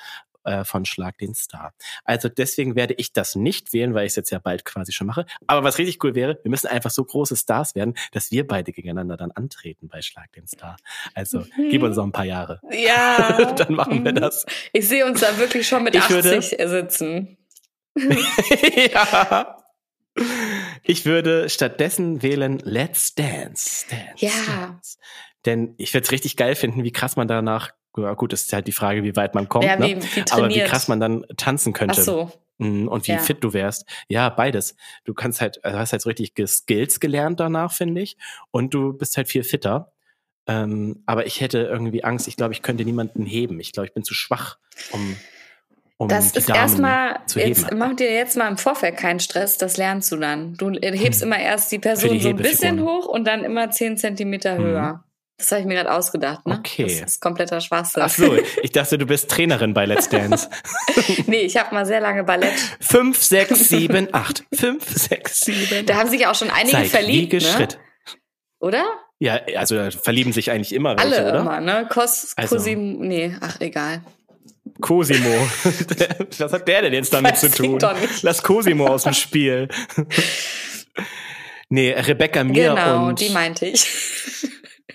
[0.44, 1.74] äh, von Schlag den Star.
[2.04, 5.08] Also deswegen werde ich das nicht wählen, weil ich es jetzt ja bald quasi schon
[5.08, 5.26] mache.
[5.48, 8.72] Aber was richtig cool wäre, wir müssen einfach so große Stars werden, dass wir beide
[8.72, 10.78] gegeneinander dann antreten bei Schlag den Star.
[11.14, 12.60] Also gib uns noch ein paar Jahre.
[12.72, 13.52] Ja.
[13.58, 14.16] Dann machen wir Mhm.
[14.16, 14.46] das.
[14.74, 17.38] Ich sehe uns da wirklich schon mit Ich würde- 80 sitzen.
[18.94, 19.58] ja.
[20.84, 23.86] Ich würde stattdessen wählen Let's Dance.
[23.90, 24.32] Dance Ja.
[24.48, 24.98] Dance.
[25.46, 28.54] Denn ich würde es richtig geil finden, wie krass man danach, ja gut, das ist
[28.54, 30.02] halt die Frage, wie weit man kommt, Ja, wie, ne?
[30.16, 32.02] wie aber wie krass man dann tanzen Ach könnte.
[32.04, 32.32] so.
[32.60, 33.18] Mhm, Und wie Ja.
[33.20, 33.86] fit du wärst.
[34.08, 34.76] Ja, beides.
[35.06, 38.18] Du kannst halt, also hast halt so richtig Skills gelernt danach, finde ich.
[38.52, 39.92] Und du bist halt viel fitter.
[40.46, 43.60] Ähm, aber ich hätte irgendwie Angst, ich glaube, ich könnte niemanden heben.
[43.60, 44.58] Ich glaube, ich bin zu schwach,
[44.92, 45.16] um,
[45.98, 49.58] um Das die ist erstmal, zu jetzt mach dir jetzt mal im Vorfeld keinen Stress,
[49.58, 50.54] das lernst du dann.
[50.56, 51.28] Du hebst Hm.
[51.28, 54.64] immer erst die Person die so ein bisschen hoch und dann immer 10 Zentimeter Mhm.
[54.64, 55.04] höher.
[55.44, 56.56] Das habe ich mir gerade ausgedacht, ne?
[56.58, 56.84] Okay.
[57.02, 58.02] Das ist kompletter Schwachsinn.
[58.02, 58.34] Ach so,
[58.64, 60.50] ich dachte, du bist Trainerin bei Let's Dance.
[61.28, 62.54] Nee, ich habe mal sehr lange Ballett.
[62.80, 64.46] Fünf, sechs, sieben, acht.
[64.54, 65.86] Fünf, sechs, sieben.
[65.86, 67.42] Da haben sich auch schon einige Zeig verliebt, ne?
[67.42, 67.78] Schritt.
[68.62, 68.86] Oder?
[69.20, 71.40] Ja, also da verlieben sich eigentlich immer welche, Alle oder?
[71.42, 71.88] immer, ne?
[71.90, 74.02] Kos, Also- Cosim, nee, ach egal.
[74.80, 75.30] Cosimo.
[76.38, 77.80] Was hat der denn jetzt damit Weiß zu tun?
[78.22, 79.68] Lass Cosimo aus dem Spiel.
[81.70, 83.86] nee, Rebecca Mir genau, und, die meinte ich.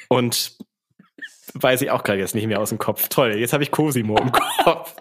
[0.08, 0.56] Und
[1.54, 3.08] weiß ich auch gerade jetzt nicht mehr aus dem Kopf.
[3.08, 4.94] Toll, jetzt habe ich Cosimo im Kopf.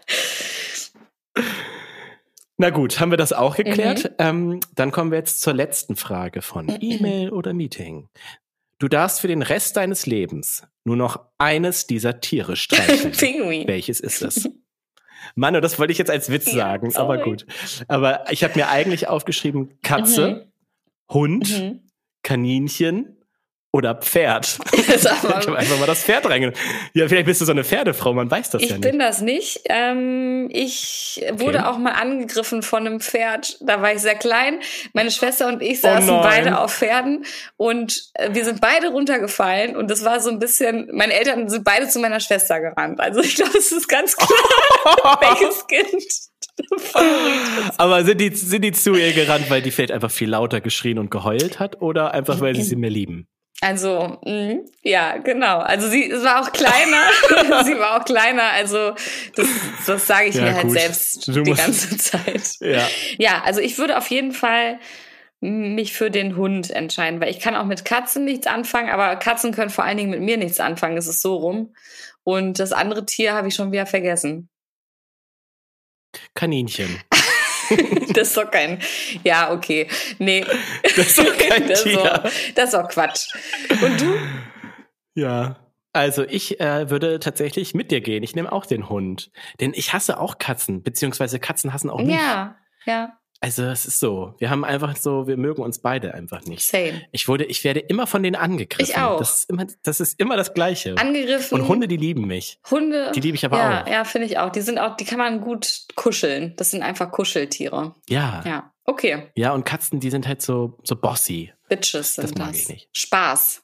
[2.59, 4.05] Na gut, haben wir das auch geklärt.
[4.11, 4.15] Mhm.
[4.19, 8.09] Ähm, dann kommen wir jetzt zur letzten Frage von E-Mail oder Meeting.
[8.79, 13.11] Du darfst für den Rest deines Lebens nur noch eines dieser Tiere streicheln.
[13.17, 13.67] Pinguin.
[13.67, 14.49] Welches ist es?
[15.35, 17.29] Manu, das wollte ich jetzt als Witz Ja, sagen, aber sorry.
[17.29, 17.45] gut.
[17.87, 20.51] Aber ich habe mir eigentlich aufgeschrieben Katze,
[21.11, 21.81] Hund, Mhm.
[22.23, 23.16] Kaninchen
[23.77, 24.57] oder Pferd?
[24.73, 26.59] ich habe einfach mal das Pferd reingenommen.
[26.93, 28.85] Ja, vielleicht bist du so eine Pferdefrau, man weiß das ich ja nicht.
[28.85, 29.61] Ich bin das nicht.
[29.65, 31.67] Ähm, ich wurde okay.
[31.67, 33.57] auch mal angegriffen von einem Pferd.
[33.61, 34.59] Da war ich sehr klein.
[34.93, 37.25] Meine Schwester und ich saßen oh beide auf Pferden
[37.55, 41.63] und äh, wir sind beide runtergefallen und das war so ein bisschen, meine Eltern sind
[41.63, 42.99] beide zu meiner Schwester gerannt.
[42.99, 46.27] Also ich glaube, es ist ganz klar, welches Kind
[47.77, 50.97] aber sind die, sind die zu ihr gerannt, weil die vielleicht einfach viel lauter geschrien
[50.97, 53.27] und geheult hat oder einfach, weil sie sie mehr lieben?
[53.61, 55.59] Also, mh, ja, genau.
[55.59, 57.63] Also sie war auch kleiner.
[57.65, 58.51] sie war auch kleiner.
[58.51, 58.93] Also
[59.35, 59.47] das,
[59.87, 62.57] das sage ich ja, mir halt selbst du die ganze Zeit.
[62.59, 62.87] Ja.
[63.17, 64.79] ja, also ich würde auf jeden Fall
[65.39, 69.51] mich für den Hund entscheiden, weil ich kann auch mit Katzen nichts anfangen, aber Katzen
[69.51, 70.97] können vor allen Dingen mit mir nichts anfangen.
[70.97, 71.73] Es ist so rum.
[72.23, 74.49] Und das andere Tier habe ich schon wieder vergessen.
[76.35, 77.01] Kaninchen.
[78.13, 78.79] das ist doch kein.
[79.23, 79.87] Ja, okay.
[80.19, 80.45] Nee.
[80.83, 81.95] Das ist doch kein das Tier.
[81.95, 83.27] Doch, das ist doch Quatsch.
[83.81, 84.15] Und du?
[85.15, 85.57] Ja.
[85.93, 88.21] Also ich äh, würde tatsächlich mit dir gehen.
[88.21, 89.31] Ich nehme auch den Hund.
[89.59, 92.15] Denn ich hasse auch Katzen, beziehungsweise Katzen hassen auch mich.
[92.15, 92.55] Ja,
[92.85, 93.17] ja.
[93.39, 96.63] Also es ist so, wir haben einfach so, wir mögen uns beide einfach nicht.
[96.63, 97.03] Same.
[97.11, 98.91] Ich wurde, ich werde immer von denen angegriffen.
[98.91, 99.19] Ich auch.
[99.19, 100.95] Das ist immer, das ist immer das Gleiche.
[100.97, 101.59] Angegriffen.
[101.59, 102.59] Und Hunde, die lieben mich.
[102.69, 103.11] Hunde.
[103.13, 103.87] Die liebe ich aber ja, auch.
[103.87, 104.51] Ja, finde ich auch.
[104.51, 106.55] Die sind auch, die kann man gut kuscheln.
[106.57, 107.93] Das sind einfach Kuscheltiere.
[108.09, 108.43] Ja.
[108.45, 108.73] Ja.
[108.85, 109.27] Okay.
[109.35, 111.53] Ja, und Katzen, die sind halt so, so bossy.
[111.69, 112.37] Bitches sind das.
[112.37, 112.61] mag das.
[112.61, 112.89] ich nicht.
[112.93, 113.61] Spaß.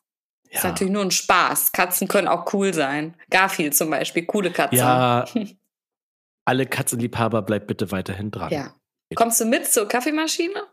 [0.51, 0.57] Ja.
[0.57, 1.71] Ist natürlich nur ein Spaß.
[1.71, 3.15] Katzen können auch cool sein.
[3.31, 4.75] Garfield zum Beispiel, coole Katze.
[4.75, 5.25] Ja.
[6.45, 8.51] Alle Katzenliebhaber bleibt bitte weiterhin dran.
[8.51, 8.73] Ja.
[9.15, 10.63] Kommst du mit zur Kaffeemaschine?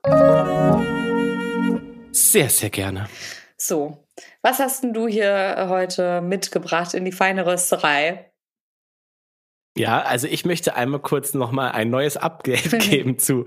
[2.12, 3.08] Sehr, sehr gerne.
[3.56, 4.06] So,
[4.42, 8.32] was hast denn du hier heute mitgebracht in die feine Rösterei?
[9.76, 13.44] Ja, also ich möchte einmal kurz nochmal ein neues Update geben zu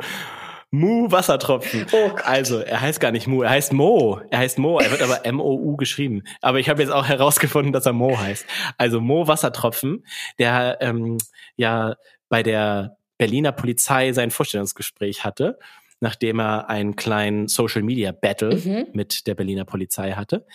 [0.71, 1.85] Mu Wassertropfen.
[1.91, 4.21] Oh also, er heißt gar nicht Mu, er heißt Mo.
[4.31, 6.23] Er heißt Mo, er wird aber M-O-U geschrieben.
[6.41, 8.45] Aber ich habe jetzt auch herausgefunden, dass er Mo heißt.
[8.79, 10.03] Also Mo Wassertropfen,
[10.39, 11.19] der ähm,
[11.55, 11.95] ja
[12.29, 15.57] bei der Berliner Polizei sein Vorstellungsgespräch hatte,
[16.01, 18.87] nachdem er einen kleinen Social Media Battle mhm.
[18.91, 20.45] mit der Berliner Polizei hatte.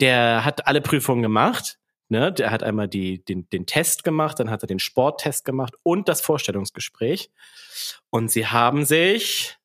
[0.00, 1.76] Der hat alle Prüfungen gemacht.
[2.08, 5.74] Ne, der hat einmal die, den, den Test gemacht, dann hat er den Sporttest gemacht
[5.84, 7.30] und das Vorstellungsgespräch.
[8.08, 9.58] Und sie haben sich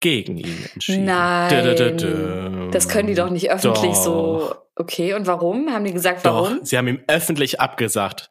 [0.00, 1.04] gegen ihn entschieden.
[1.04, 2.70] Nein.
[2.72, 4.04] Das können die doch nicht öffentlich doch.
[4.04, 4.54] so.
[4.74, 5.72] Okay, und warum?
[5.72, 6.58] Haben die gesagt, warum?
[6.58, 8.28] Doch, sie haben ihm öffentlich abgesagt.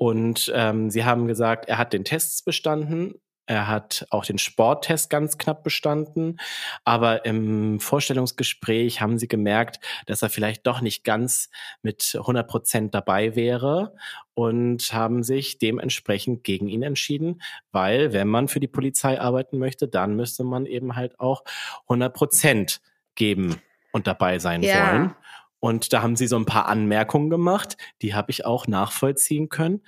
[0.00, 3.16] Und ähm, sie haben gesagt, er hat den Test bestanden.
[3.44, 6.38] Er hat auch den Sporttest ganz knapp bestanden.
[6.86, 11.50] Aber im Vorstellungsgespräch haben sie gemerkt, dass er vielleicht doch nicht ganz
[11.82, 13.94] mit 100 Prozent dabei wäre
[14.32, 19.86] und haben sich dementsprechend gegen ihn entschieden, weil wenn man für die Polizei arbeiten möchte,
[19.86, 21.44] dann müsste man eben halt auch
[21.88, 22.80] 100 Prozent
[23.16, 23.60] geben
[23.92, 24.92] und dabei sein ja.
[24.92, 25.14] wollen.
[25.60, 29.82] Und da haben sie so ein paar Anmerkungen gemacht, die habe ich auch nachvollziehen können.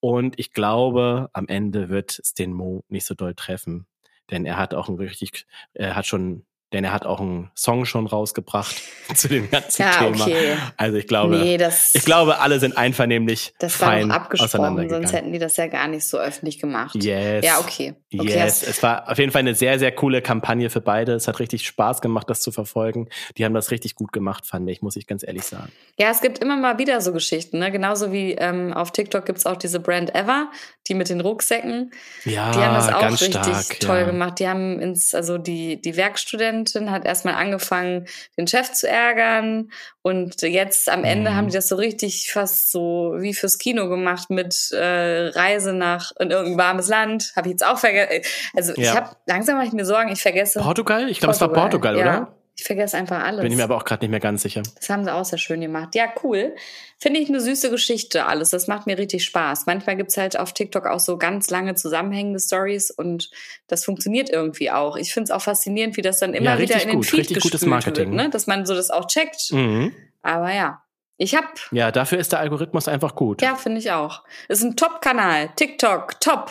[0.00, 3.86] Und ich glaube, am Ende wird es den Mo nicht so doll treffen.
[4.30, 7.84] Denn er hat auch ein richtig, er hat schon denn er hat auch einen Song
[7.84, 8.74] schon rausgebracht
[9.14, 10.24] zu dem ganzen ja, Thema.
[10.24, 10.56] Okay.
[10.76, 15.12] Also ich glaube, nee, das, ich glaube, alle sind einvernehmlich das fein war abgesprochen, sonst
[15.12, 16.96] hätten die das ja gar nicht so öffentlich gemacht.
[16.96, 17.44] Yes.
[17.44, 17.94] Ja, okay.
[18.12, 18.64] okay yes.
[18.64, 21.12] Es war auf jeden Fall eine sehr, sehr coole Kampagne für beide.
[21.12, 23.08] Es hat richtig Spaß gemacht, das zu verfolgen.
[23.36, 25.70] Die haben das richtig gut gemacht, fand ich, muss ich ganz ehrlich sagen.
[25.98, 27.70] Ja, es gibt immer mal wieder so Geschichten, ne?
[27.70, 30.50] Genauso wie ähm, auf TikTok gibt's auch diese Brand Ever,
[30.88, 31.92] die mit den Rucksäcken.
[32.24, 34.04] Ja, die haben das auch richtig stark, toll ja.
[34.06, 34.40] gemacht.
[34.40, 38.06] Die haben ins, also die, die Werkstudenten Studentin hat erstmal angefangen,
[38.38, 39.70] den Chef zu ärgern.
[40.02, 41.34] Und jetzt am Ende mhm.
[41.34, 46.12] haben die das so richtig fast so wie fürs Kino gemacht mit äh, Reise nach
[46.18, 47.32] in irgendein warmes Land.
[47.36, 48.22] Habe ich jetzt auch vergessen.
[48.54, 48.82] Also ja.
[48.82, 50.60] ich habe langsam mache ich mir Sorgen, ich vergesse.
[50.60, 51.08] Portugal?
[51.10, 52.02] Ich glaube, es war Portugal, ja.
[52.02, 52.36] oder?
[52.58, 53.42] Ich vergesse einfach alles.
[53.42, 54.62] Bin ich mir aber auch gerade nicht mehr ganz sicher.
[54.76, 55.94] Das haben sie auch sehr schön gemacht.
[55.94, 56.54] Ja, cool.
[56.98, 58.48] Finde ich eine süße Geschichte alles.
[58.48, 59.66] Das macht mir richtig Spaß.
[59.66, 63.30] Manchmal gibt's halt auf TikTok auch so ganz lange zusammenhängende Stories und
[63.66, 64.96] das funktioniert irgendwie auch.
[64.96, 67.20] Ich finde es auch faszinierend, wie das dann immer ja, wieder in den gut, Feed
[67.20, 68.12] richtig gutes Marketing.
[68.12, 68.30] wird, ne?
[68.30, 69.52] dass man so das auch checkt.
[69.52, 69.94] Mhm.
[70.22, 70.82] Aber ja,
[71.18, 71.60] ich hab.
[71.72, 73.42] Ja, dafür ist der Algorithmus einfach gut.
[73.42, 74.22] Ja, finde ich auch.
[74.48, 75.50] Ist ein Top-Kanal.
[75.56, 76.50] TikTok, top.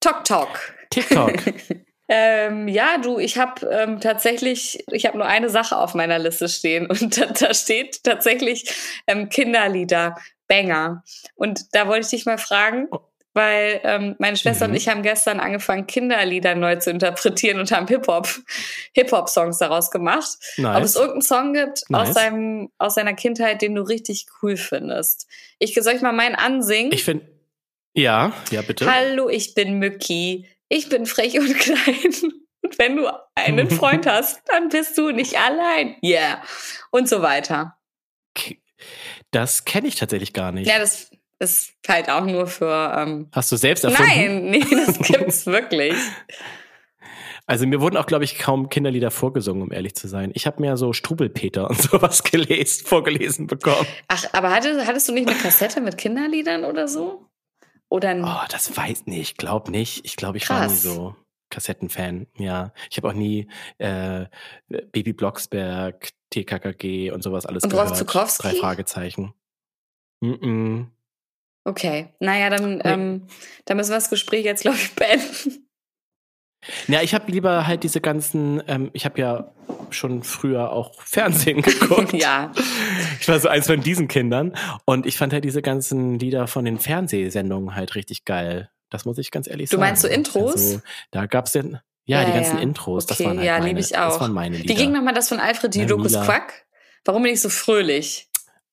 [0.00, 0.74] Tok Tok.
[0.90, 1.32] TikTok.
[2.08, 6.48] Ähm, ja, du, ich habe ähm, tatsächlich, ich habe nur eine Sache auf meiner Liste
[6.48, 8.72] stehen und da, da steht tatsächlich
[9.06, 11.04] ähm, Kinderlieder, Banger.
[11.34, 13.00] Und da wollte ich dich mal fragen, oh.
[13.34, 14.72] weil ähm, meine Schwester mhm.
[14.72, 18.26] und ich haben gestern angefangen, Kinderlieder neu zu interpretieren und haben Hip-Hop,
[18.94, 20.38] Hip-Hop-Songs daraus gemacht.
[20.56, 20.76] Nice.
[20.76, 22.08] Ob es irgendeinen Song gibt nice.
[22.08, 25.26] aus, seinem, aus seiner Kindheit, den du richtig cool findest.
[25.58, 26.90] Ich soll ich mal meinen ansingen?
[26.90, 27.26] Ich finde,
[27.92, 28.90] ja, ja, bitte.
[28.90, 32.32] Hallo, ich bin Mücki ich bin frech und klein.
[32.62, 35.96] Und wenn du einen Freund hast, dann bist du nicht allein.
[36.02, 36.42] Yeah.
[36.90, 37.76] Und so weiter.
[39.30, 40.68] Das kenne ich tatsächlich gar nicht.
[40.68, 42.94] Ja, das ist halt auch nur für.
[42.96, 44.10] Ähm Hast du selbst erfunden?
[44.10, 45.94] Nein, nee, das gibt's wirklich.
[47.46, 50.32] Also mir wurden auch, glaube ich, kaum Kinderlieder vorgesungen, um ehrlich zu sein.
[50.34, 53.86] Ich habe mir so Strubelpeter und sowas gelesen, vorgelesen bekommen.
[54.08, 57.27] Ach, aber hattest, hattest du nicht eine Kassette mit Kinderliedern oder so?
[57.90, 59.20] Oder ein Oh, das weiß nicht.
[59.30, 60.04] Ich glaube nicht.
[60.04, 60.82] Ich glaube, ich war nie Krass.
[60.82, 61.16] so
[61.50, 62.26] Kassettenfan.
[62.36, 64.26] Ja, ich habe auch nie äh,
[64.68, 67.96] Baby Blocksberg, TKKG und sowas alles Und gehört.
[67.96, 68.42] Zukowski?
[68.48, 69.32] Drei Fragezeichen.
[70.20, 70.86] Mm -mm.
[71.64, 73.26] Okay, naja, dann, ähm,
[73.66, 75.67] dann müssen wir das Gespräch jetzt, glaube ich, beenden.
[76.88, 79.52] Ja, ich habe lieber halt diese ganzen, ähm, ich habe ja
[79.90, 82.12] schon früher auch Fernsehen geguckt.
[82.12, 82.52] ja.
[83.20, 84.54] Ich war so eins von diesen Kindern
[84.84, 88.70] und ich fand halt diese ganzen Lieder von den Fernsehsendungen halt richtig geil.
[88.90, 89.88] Das muss ich ganz ehrlich Du sagen.
[89.88, 90.52] meinst so Intros?
[90.54, 90.80] Also,
[91.10, 92.62] da gab's den, ja, Ja, die ganzen ja.
[92.62, 94.20] Intros, das Okay, waren halt ja, meine, lieb ich das auch.
[94.20, 94.68] waren meine Lieder.
[94.68, 96.24] Wie ging nochmal das von Alfred Mila.
[96.24, 96.66] Quack?
[97.04, 98.28] Warum bin ich so fröhlich?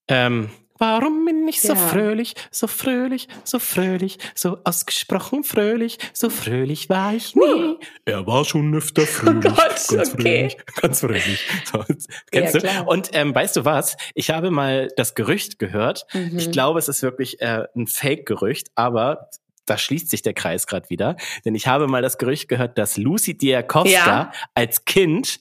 [0.08, 1.76] Ähm, warum bin ich so Ja.
[1.76, 7.78] fröhlich, so fröhlich, so fröhlich, so ausgesprochen fröhlich, so fröhlich war ich nie.
[8.06, 9.58] Er war schon öfter fröhlich, Oh Gott,
[9.90, 10.50] ganz okay.
[10.50, 11.46] fröhlich, ganz fröhlich.
[11.72, 11.84] So,
[12.32, 12.68] kennst Ja, du?
[12.68, 12.88] klar.
[12.88, 13.98] Und ähm, weißt du was?
[14.14, 16.06] Ich habe mal das Gerücht gehört.
[16.14, 16.38] Mhm.
[16.38, 19.30] Ich glaube, es ist wirklich äh, ein Fake-Gerücht, aber
[19.66, 21.16] da schließt sich der Kreis gerade wieder.
[21.44, 24.32] Denn ich habe mal das Gerücht gehört, dass Lucy Diakowska Ja.
[24.54, 25.40] als Kind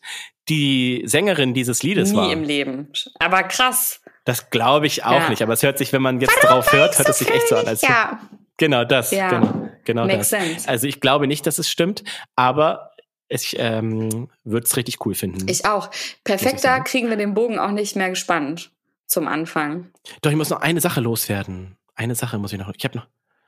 [0.48, 2.32] die Sängerin dieses Liedes Nie war.
[2.32, 2.88] im Leben.
[3.18, 4.00] Aber krass.
[4.24, 5.28] Das glaube ich auch Ja.
[5.28, 7.56] nicht, aber es hört sich, wenn man jetzt drauf hört, hört es sich echt so
[7.56, 8.20] an, als Ja,
[8.56, 9.28] genau das, Ja.
[9.28, 10.42] genau, genau makes das.
[10.42, 10.68] sense.
[10.68, 12.04] Also ich glaube nicht, dass es stimmt,
[12.36, 12.90] aber
[13.28, 15.48] ich ähm, würde es richtig cool finden.
[15.48, 15.90] Ich auch.
[15.92, 16.84] Ich Perfekter sagen.
[16.84, 18.70] kriegen wir den Bogen auch nicht mehr gespannt
[19.06, 19.90] zum Anfang.
[20.22, 21.76] Doch ich muss noch eine Sache loswerden.
[21.94, 22.70] Eine Sache muss ich noch.
[22.76, 23.06] Ich habe noch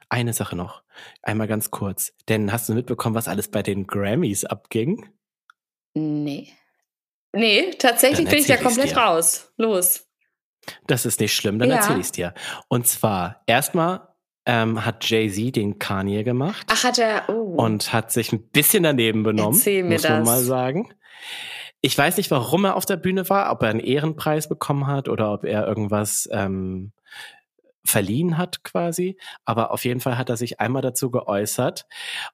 [0.09, 0.82] eine Sache noch.
[1.22, 2.12] Einmal ganz kurz.
[2.28, 5.09] Denn hast du mitbekommen, was alles bei den Grammys abging?
[5.94, 6.49] Nee.
[7.33, 8.97] Nee, tatsächlich bin ich da ich's komplett dir.
[8.99, 9.53] raus.
[9.57, 10.07] Los.
[10.87, 11.77] Das ist nicht schlimm, dann Ja.
[11.77, 12.35] erzähle ich dir.
[12.68, 14.09] Und zwar erstmal
[14.47, 16.66] ähm, hat Jay Z den Kanye gemacht.
[16.70, 17.29] Ach, hat er.
[17.29, 17.57] Oh.
[17.57, 20.27] und hat sich ein bisschen daneben benommen, Erzähl mir muss man das.
[20.27, 20.95] mal sagen.
[21.81, 25.09] Ich weiß nicht, warum er auf der Bühne war, ob er einen Ehrenpreis bekommen hat
[25.09, 26.93] oder ob er irgendwas ähm,
[27.87, 29.16] verliehen hat quasi.
[29.45, 31.87] Aber auf jeden Fall hat er sich einmal dazu geäußert,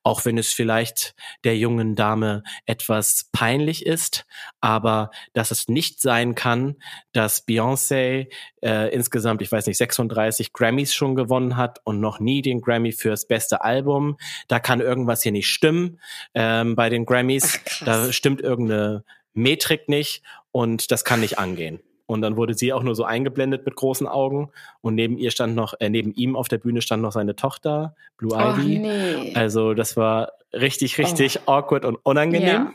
[0.02, 4.26] auch wenn es vielleicht der jungen Dame etwas peinlich ist,
[4.60, 6.76] aber dass es nicht sein kann,
[7.12, 8.28] dass Beyoncé
[8.62, 12.92] äh, insgesamt, ich weiß nicht, 36 Grammys schon gewonnen hat und noch nie den Grammy
[12.92, 14.16] fürs beste Album.
[14.48, 16.00] Da kann irgendwas hier nicht stimmen
[16.34, 17.60] ähm, bei den Grammys.
[17.64, 21.80] Ach, da stimmt irgendeine Metrik nicht und das kann nicht angehen.
[22.12, 24.50] Und dann wurde sie auch nur so eingeblendet mit großen Augen
[24.80, 27.94] und neben ihr stand noch, äh, neben ihm auf der Bühne stand noch seine Tochter,
[28.16, 28.78] Blue oh, Ivy.
[28.78, 29.32] nee.
[29.34, 32.46] Also das war richtig, richtig awkward und unangenehm.
[32.46, 32.72] Ja.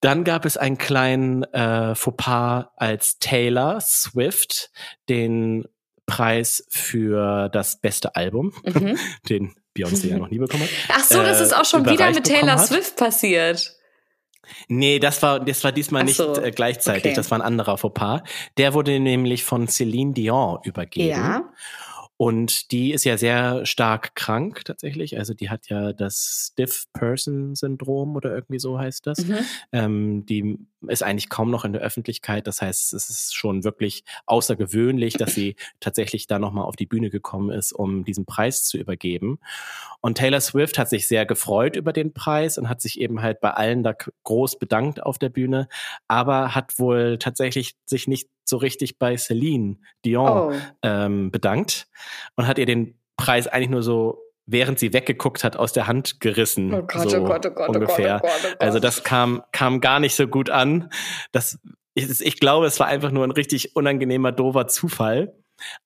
[0.00, 4.70] Dann gab es einen kleinen äh, Fauxpas, als Taylor Swift
[5.08, 5.64] den
[6.06, 8.98] Preis für das beste Album, Mhm.
[9.28, 10.70] den Beyoncé ja noch nie bekommen hat.
[10.90, 12.58] Ach so, das äh, ist auch schon wieder mit Taylor.
[12.58, 13.74] Swift passiert.
[14.68, 17.04] Nee, das war, das war diesmal Ach nicht so, äh, gleichzeitig.
[17.04, 17.14] okay.
[17.14, 18.22] Das war ein anderer Fauxpas.
[18.56, 21.08] Der wurde nämlich von Celine Dion übergeben.
[21.08, 21.42] Ja.
[22.16, 25.18] Und die ist ja sehr stark krank tatsächlich.
[25.18, 29.26] Also die hat ja das Stiff Person Syndrom oder irgendwie so heißt das.
[29.26, 29.38] Mhm.
[29.72, 32.46] Ähm, die ist eigentlich kaum noch in der Öffentlichkeit.
[32.46, 37.10] Das heißt, es ist schon wirklich außergewöhnlich, dass sie tatsächlich da nochmal auf die Bühne
[37.10, 39.40] gekommen ist, um diesen Preis zu übergeben.
[40.00, 43.40] Und Taylor Swift hat sich sehr gefreut über den Preis und hat sich eben halt
[43.40, 45.68] bei allen da groß bedankt auf der Bühne,
[46.06, 50.52] aber hat wohl tatsächlich sich nicht so richtig bei Celine Dion Oh.
[50.82, 51.86] ähm, bedankt
[52.36, 56.20] und hat ihr den Preis eigentlich nur so, während sie weggeguckt hat, aus der Hand
[56.20, 56.74] gerissen.
[56.74, 58.16] Oh Gott, so oh Gott, oh Gott, ungefähr.
[58.16, 58.62] oh Gott, oh Gott, oh Gott.
[58.62, 60.90] Also das kam, kam gar nicht so gut an.
[61.32, 61.58] Das,
[61.94, 65.34] ich, ich glaube, es war einfach nur ein richtig unangenehmer, doofer Zufall.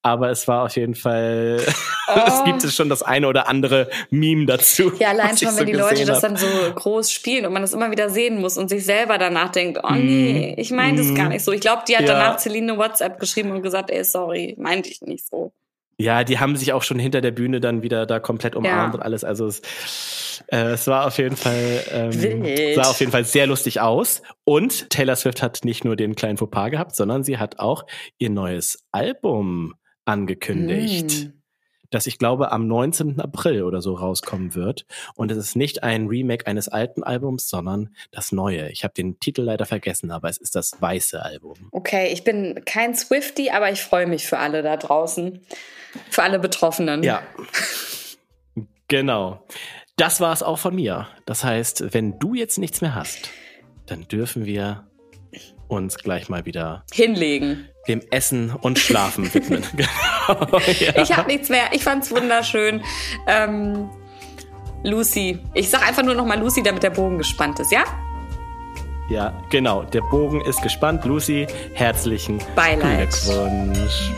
[0.02, 1.58] Aber es war auf jeden Fall,
[2.26, 2.44] es Oh.
[2.44, 4.92] gibt es schon das eine oder andere Meme dazu.
[4.98, 7.72] Ja, allein schon, so wenn die Leute das dann so groß spielen und man das
[7.74, 11.14] immer wieder sehen muss und sich selber danach denkt, oh nee, ich meine das Mm.
[11.14, 11.52] gar nicht so.
[11.52, 12.14] Ich glaube, die hat Ja.
[12.14, 15.52] danach Celine eine WhatsApp geschrieben und gesagt, ey, sorry, meinte ich nicht so.
[16.00, 18.98] Ja, die haben sich auch schon hinter der Bühne dann wieder da komplett umarmt Ja.
[19.00, 19.24] und alles.
[19.24, 22.76] Also es, äh, es war auf jeden Fall ähm, Wild.
[22.76, 24.22] sah auf jeden Fall sehr lustig aus.
[24.44, 27.84] Und Taylor Swift hat nicht nur den kleinen Fauxpas gehabt, sondern sie hat auch
[28.18, 29.74] ihr neues Album
[30.04, 31.37] angekündigt, Hm.
[31.90, 33.20] Das ich glaube am 19.
[33.20, 34.86] April oder so rauskommen wird.
[35.14, 38.70] Und es ist nicht ein Remake eines alten Albums, sondern das neue.
[38.70, 41.54] Ich habe den Titel leider vergessen, aber es ist das weiße Album.
[41.72, 45.40] Okay, ich bin kein Swifty, aber ich freue mich für alle da draußen.
[46.10, 47.02] Für alle Betroffenen.
[47.02, 47.22] Ja.
[48.88, 49.44] genau.
[49.96, 51.08] Das war es auch von mir.
[51.26, 53.30] Das heißt, wenn du jetzt nichts mehr hast,
[53.86, 54.87] dann dürfen wir
[55.68, 57.68] uns gleich mal wieder hinlegen.
[57.86, 59.64] Dem Essen und Schlafen widmen.
[59.76, 61.02] genau, ja.
[61.02, 61.70] Ich habe nichts mehr.
[61.72, 62.82] Ich fand's wunderschön.
[63.26, 63.88] Ähm,
[64.84, 65.38] Lucy.
[65.54, 67.84] Ich sag einfach nur noch mal Lucy, damit der Bogen gespannt ist, ja?
[69.10, 69.84] Ja, genau.
[69.84, 71.04] Der Bogen ist gespannt.
[71.04, 73.10] Lucy, herzlichen Beileid.
[73.10, 74.12] Glückwunsch.